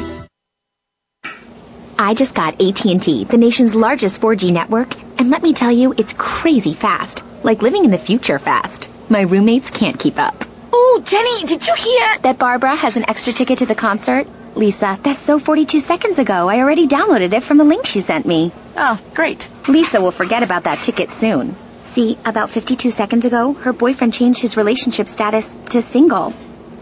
[1.99, 6.13] I just got AT&T, the nation's largest 4G network, and let me tell you, it's
[6.13, 7.25] crazy fast.
[7.43, 8.89] Like living in the future fast.
[9.09, 10.45] My roommates can't keep up.
[10.75, 12.19] Ooh, Jenny, did you hear?
[12.19, 14.27] That Barbara has an extra ticket to the concert?
[14.57, 16.49] Lisa, that's so 42 seconds ago.
[16.49, 18.53] I already downloaded it from the link she sent me.
[18.77, 19.49] Oh, great.
[19.69, 21.55] Lisa will forget about that ticket soon.
[21.83, 26.33] See, about 52 seconds ago, her boyfriend changed his relationship status to single.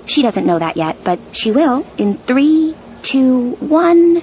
[0.07, 4.19] She doesn't know that yet, but she will in three, two, one.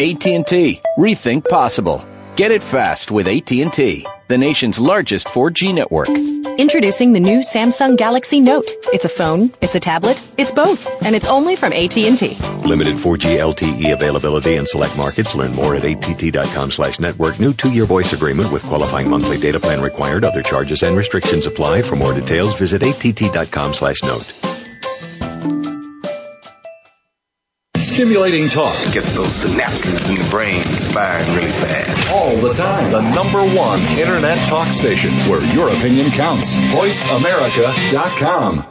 [0.00, 0.80] AT&T.
[0.98, 2.04] Rethink possible.
[2.36, 6.08] Get it fast with AT&T, the nation's largest 4G network.
[6.08, 8.68] Introducing the new Samsung Galaxy Note.
[8.92, 12.36] It's a phone, it's a tablet, it's both, and it's only from AT&T.
[12.64, 15.36] Limited 4G LTE availability in select markets.
[15.36, 17.38] Learn more at att.com slash network.
[17.38, 20.24] New two-year voice agreement with qualifying monthly data plan required.
[20.24, 21.82] Other charges and restrictions apply.
[21.82, 24.53] For more details, visit att.com slash note.
[27.84, 28.74] Stimulating talk.
[28.92, 32.16] Gets those synapses in the brain firing really fast.
[32.16, 32.90] All the time.
[32.90, 36.54] The number one internet talk station where your opinion counts.
[36.54, 38.64] VoiceAmerica.com.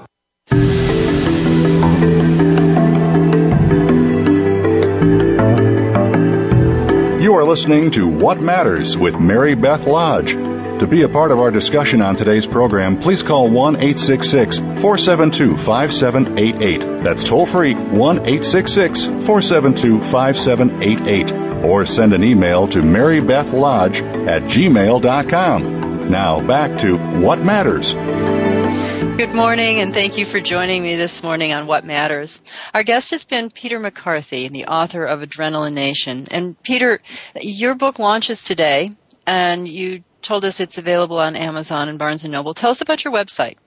[7.21, 10.35] You are listening to What Matters with Mary Beth Lodge.
[10.83, 15.55] To be a part of our discussion on today's program, please call 1 866 472
[15.55, 17.05] 5788.
[17.05, 21.63] That's toll free 1 866 472 5788.
[21.63, 26.09] Or send an email to marybethlodge at gmail.com.
[26.11, 27.93] Now back to What Matters.
[27.93, 32.41] Good morning, and thank you for joining me this morning on What Matters.
[32.73, 36.27] Our guest has been Peter McCarthy, the author of Adrenaline Nation.
[36.29, 36.99] And Peter,
[37.39, 38.91] your book launches today,
[39.25, 42.53] and you told us it's available on Amazon and Barnes & Noble.
[42.53, 43.57] Tell us about your website.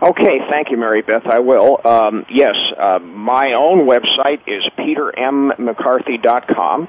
[0.00, 1.26] Okay, thank you, Mary Beth.
[1.26, 1.80] I will.
[1.84, 6.88] Um, yes, uh, my own website is petermmccarthy.com,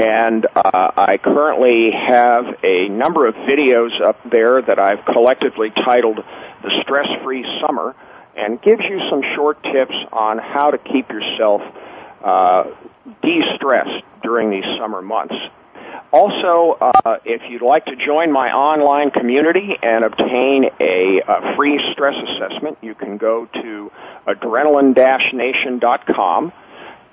[0.00, 6.16] and uh, I currently have a number of videos up there that I've collectively titled
[6.62, 7.94] The Stress Free Summer,
[8.36, 11.62] and gives you some short tips on how to keep yourself
[12.24, 12.64] uh,
[13.22, 15.36] de stressed during these summer months.
[16.10, 21.78] Also, uh, if you'd like to join my online community and obtain a, a free
[21.92, 23.92] stress assessment, you can go to
[24.26, 26.52] adrenaline-nation.com.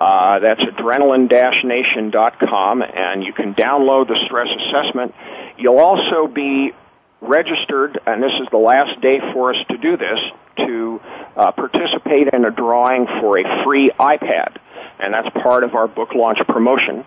[0.00, 5.14] Uh, that's adrenaline-nation.com, and you can download the stress assessment.
[5.58, 6.72] You'll also be
[7.20, 10.20] registered, and this is the last day for us to do this,
[10.56, 11.02] to
[11.36, 14.56] uh, participate in a drawing for a free iPad
[14.98, 17.04] and that's part of our book launch promotion.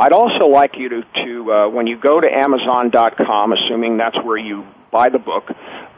[0.00, 4.38] I'd also like you to, to uh, when you go to Amazon.com, assuming that's where
[4.38, 5.44] you buy the book,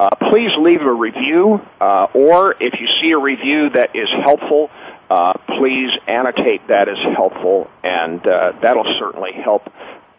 [0.01, 4.71] uh, please leave a review, uh, or if you see a review that is helpful,
[5.09, 9.71] uh, please annotate that as helpful, and uh, that'll certainly help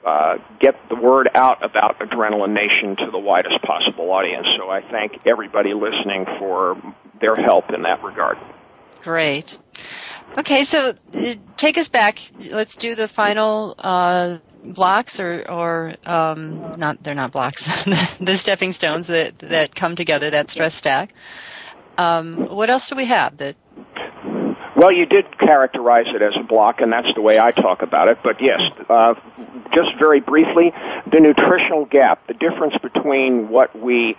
[0.06, 4.48] uh, get the word out about Adrenaline Nation to the widest possible audience.
[4.56, 6.82] So I thank everybody listening for
[7.20, 8.38] their help in that regard.
[9.02, 9.58] Great.
[10.36, 12.20] Okay, so uh, take us back.
[12.50, 17.04] Let's do the final uh, blocks, or, or um, not.
[17.04, 17.84] They're not blocks.
[17.84, 20.32] the stepping stones that that come together.
[20.32, 21.14] That stress stack.
[21.98, 23.38] Um, what else do we have?
[23.38, 23.56] That.
[24.76, 28.10] Well, you did characterize it as a block, and that's the way I talk about
[28.10, 28.18] it.
[28.24, 28.60] But yes,
[28.90, 29.14] uh,
[29.76, 30.74] just very briefly,
[31.12, 34.16] the nutritional gap, the difference between what we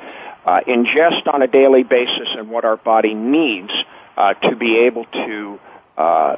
[0.46, 3.72] uh, ingest on a daily basis and what our body needs
[4.16, 5.58] uh, to be able to
[5.96, 6.36] uh,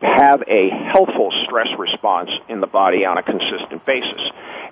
[0.00, 4.20] have a healthful stress response in the body on a consistent basis.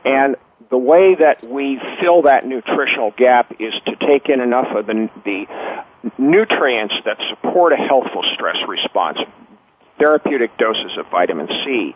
[0.05, 0.37] And
[0.70, 5.11] the way that we fill that nutritional gap is to take in enough of the,
[5.24, 5.47] the
[6.18, 9.18] nutrients that support a healthful stress response.
[9.99, 11.95] Therapeutic doses of vitamin C,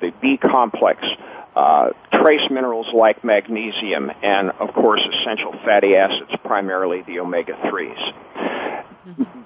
[0.00, 1.02] the B complex,
[1.56, 8.67] uh, trace minerals like magnesium, and of course essential fatty acids, primarily the omega 3s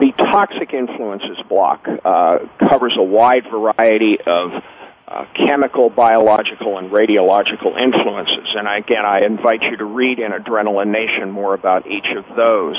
[0.03, 4.51] the toxic influences block uh, covers a wide variety of
[5.07, 8.49] uh, chemical, biological, and radiological influences.
[8.57, 12.77] And again, I invite you to read in Adrenaline Nation more about each of those.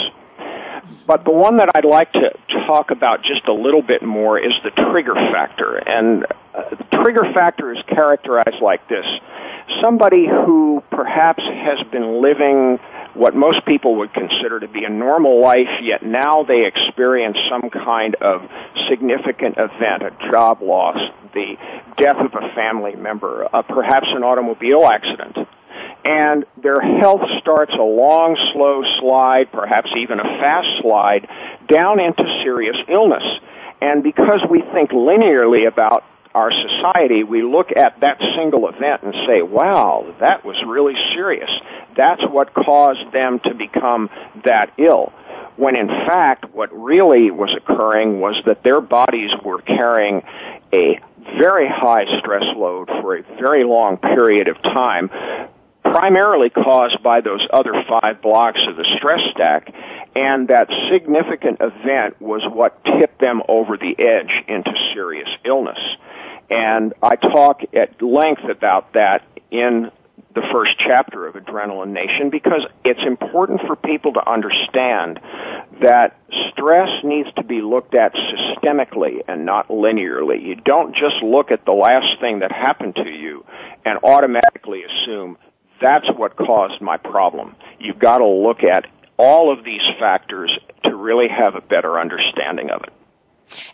[1.08, 2.34] But the one that I'd like to
[2.68, 5.78] talk about just a little bit more is the trigger factor.
[5.78, 9.06] And uh, the trigger factor is characterized like this.
[9.80, 12.80] Somebody who perhaps has been living
[13.14, 17.70] what most people would consider to be a normal life, yet now they experience some
[17.70, 18.42] kind of
[18.90, 20.98] significant event, a job loss,
[21.34, 21.58] the
[21.98, 25.38] death of a family member, uh, perhaps an automobile accident.
[26.06, 31.30] And their health starts a long, slow slide, perhaps even a fast slide,
[31.68, 33.24] down into serious illness.
[33.82, 36.04] And because we think linearly about
[36.34, 41.50] our society, we look at that single event and say, wow, that was really serious.
[41.96, 44.10] That's what caused them to become
[44.44, 45.14] that ill.
[45.56, 50.24] When in fact, what really was occurring was that their bodies were carrying
[50.74, 51.00] a
[51.38, 55.10] very high stress load for a very long period of time,
[55.84, 59.72] primarily caused by those other five blocks of the stress stack,
[60.16, 65.80] and that significant event was what tipped them over the edge into serious illness.
[66.50, 69.92] And I talk at length about that in
[70.36, 75.20] the first chapter of Adrenaline Nation because it's important for people to understand
[75.82, 76.18] that
[76.50, 80.44] stress needs to be looked at systemically and not linearly.
[80.44, 83.46] You don't just look at the last thing that happened to you
[83.86, 85.38] and automatically assume
[85.82, 87.56] that's what caused my problem.
[87.80, 88.88] You've got to look at
[89.18, 92.94] all of these factors to really have a better understanding of it.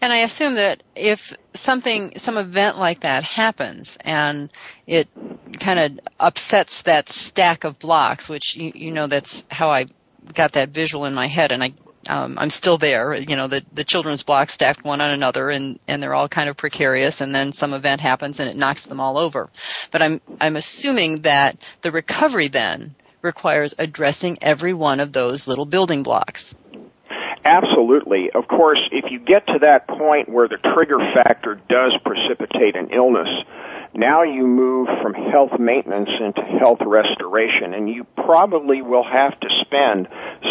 [0.01, 4.49] And I assume that if something, some event like that happens and
[4.87, 5.07] it
[5.59, 9.87] kind of upsets that stack of blocks, which you, you know that's how I
[10.33, 11.73] got that visual in my head and I
[12.07, 13.13] um, I'm still there.
[13.13, 16.49] You know, the the children's blocks stacked one on another, and and they're all kind
[16.49, 17.21] of precarious.
[17.21, 19.49] And then some event happens, and it knocks them all over.
[19.91, 25.65] But I'm I'm assuming that the recovery then requires addressing every one of those little
[25.65, 26.55] building blocks.
[27.49, 28.29] Absolutely.
[28.29, 32.91] Of course, if you get to that point where the trigger factor does precipitate an
[32.91, 33.43] illness,
[33.95, 39.49] now you move from health maintenance into health restoration, and you probably will have to
[39.61, 40.07] spend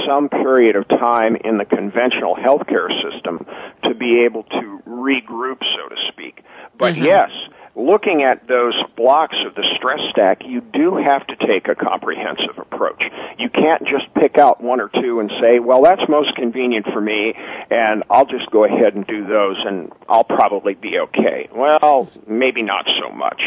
[0.06, 3.46] some period of time in the conventional healthcare system
[3.84, 6.42] to be able to regroup, so to speak.
[6.76, 7.04] But mm-hmm.
[7.04, 7.30] yes,
[7.78, 12.58] looking at those blocks of the stress stack, you do have to take a comprehensive
[12.58, 13.02] approach.
[13.38, 17.00] You can't just pick out one or two and say, well, that's most convenient for
[17.00, 17.34] me,
[17.70, 21.48] and I'll just go ahead and do those, and I'll probably be okay.
[21.54, 23.40] Well, maybe not so much.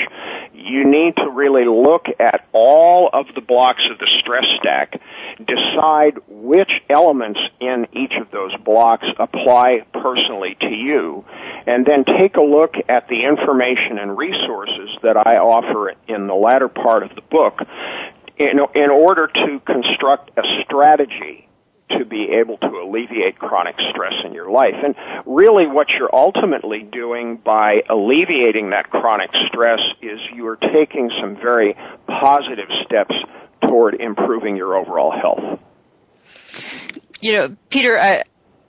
[0.54, 5.02] You need to really look at all of the blocks of the stress stack,
[5.46, 11.26] decide which elements in each of those blocks apply personally to you,
[11.68, 16.36] and then take a look at the information and resources that I offer in the
[16.36, 17.60] latter part of the book
[18.38, 21.48] in, in order to construct a strategy
[21.98, 24.76] to be able to alleviate chronic stress in your life.
[24.84, 24.96] And
[25.26, 31.36] really what you're ultimately doing by alleviating that chronic stress is you are taking some
[31.36, 31.76] very
[32.08, 33.16] positive steps
[33.62, 35.60] toward improving your overall health.
[37.22, 38.24] You know, Peter, I,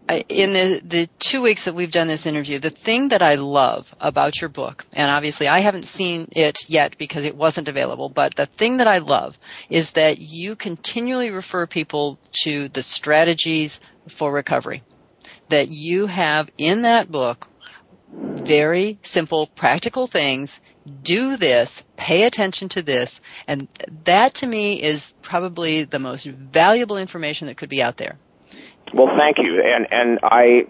[0.08, 3.94] in the, the two weeks that we've done this interview, the thing that I love
[4.00, 8.34] about your book, and obviously I haven't seen it yet because it wasn't available, but
[8.34, 9.38] the thing that I love
[9.70, 14.82] is that you continually refer people to the strategies for recovery.
[15.48, 17.48] That you have in that book
[18.14, 20.60] very simple, practical things.
[21.02, 23.68] Do this, pay attention to this, and
[24.04, 28.18] that to me is probably the most valuable information that could be out there.
[28.92, 29.62] Well, thank you.
[29.62, 30.66] And, and I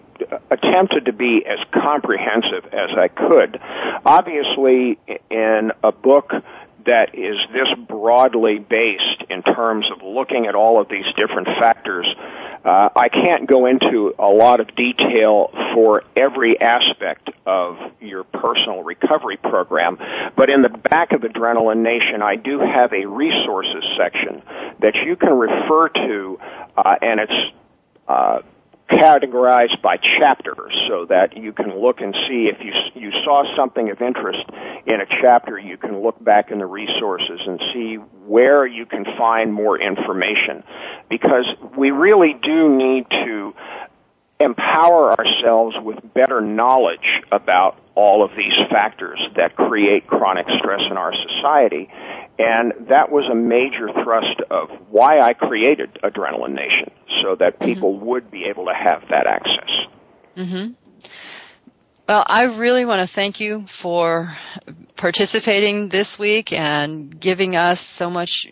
[0.51, 3.61] attempted to be as comprehensive as I could.
[4.05, 4.99] Obviously,
[5.31, 6.33] in a book
[6.87, 12.07] that is this broadly based in terms of looking at all of these different factors,
[12.65, 18.83] uh, I can't go into a lot of detail for every aspect of your personal
[18.83, 19.99] recovery program,
[20.37, 24.43] but in the back of Adrenaline Nation, I do have a resources section
[24.81, 26.39] that you can refer to,
[26.77, 27.53] uh, and it's
[28.09, 28.41] uh,
[28.91, 33.91] categorized by chapters so that you can look and see if you you saw something
[33.91, 34.45] of interest
[34.87, 37.95] in a chapter you can look back in the resources and see
[38.27, 40.63] where you can find more information.
[41.09, 41.47] Because
[41.77, 43.55] we really do need to
[44.41, 50.97] empower ourselves with better knowledge about all of these factors that create chronic stress in
[50.97, 51.89] our society
[52.43, 56.91] and that was a major thrust of why I created Adrenaline Nation,
[57.23, 57.65] so that mm-hmm.
[57.65, 58.07] people mm-hmm.
[58.07, 59.71] would be able to have that access.
[60.37, 60.73] Mm-hmm.
[62.09, 64.33] Well, I really want to thank you for
[64.97, 68.49] participating this week and giving us so much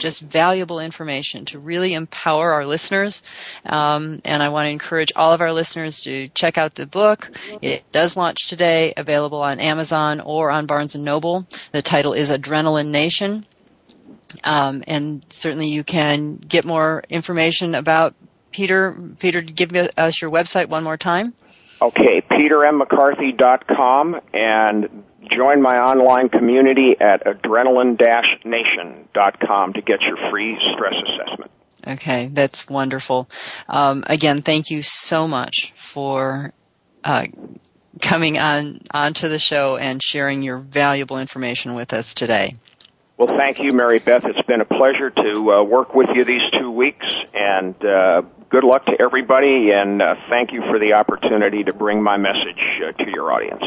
[0.00, 3.22] just valuable information to really empower our listeners.
[3.64, 7.30] Um, and I want to encourage all of our listeners to check out the book.
[7.62, 11.46] It does launch today, available on Amazon or on Barnes and Noble.
[11.70, 13.46] The title is Adrenaline Nation.
[14.44, 18.14] Um, and certainly you can get more information about
[18.50, 18.96] Peter.
[19.18, 21.34] Peter, give us your website one more time.
[21.82, 31.50] Okay, petermccarthy.com, and join my online community at adrenaline-nation.com to get your free stress assessment.
[31.86, 33.28] Okay, that's wonderful.
[33.68, 36.52] Um, again, thank you so much for
[37.02, 37.26] uh,
[38.00, 42.56] coming on onto the show and sharing your valuable information with us today.
[43.16, 44.24] Well, thank you, Mary Beth.
[44.24, 48.64] It's been a pleasure to uh, work with you these two weeks, and uh, good
[48.64, 49.72] luck to everybody.
[49.72, 53.62] And uh, thank you for the opportunity to bring my message uh, to your audience.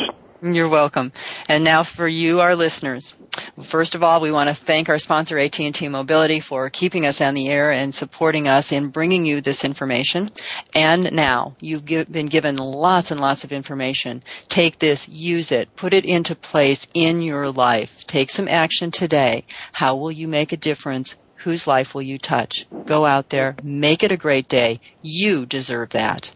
[0.45, 1.13] You're welcome.
[1.47, 3.15] And now for you, our listeners.
[3.61, 7.33] First of all, we want to thank our sponsor, AT&T Mobility, for keeping us on
[7.33, 10.29] the air and supporting us in bringing you this information.
[10.75, 14.21] And now, you've been given lots and lots of information.
[14.49, 18.05] Take this, use it, put it into place in your life.
[18.05, 19.45] Take some action today.
[19.71, 21.15] How will you make a difference?
[21.35, 22.65] Whose life will you touch?
[22.85, 24.81] Go out there, make it a great day.
[25.01, 26.33] You deserve that.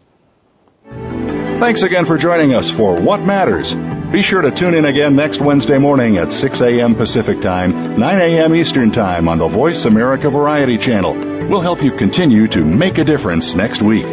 [0.90, 3.74] Thanks again for joining us for What Matters.
[3.74, 6.94] Be sure to tune in again next Wednesday morning at 6 a.m.
[6.94, 8.54] Pacific Time, 9 a.m.
[8.54, 11.14] Eastern Time on the Voice America Variety Channel.
[11.48, 14.06] We'll help you continue to make a difference next week.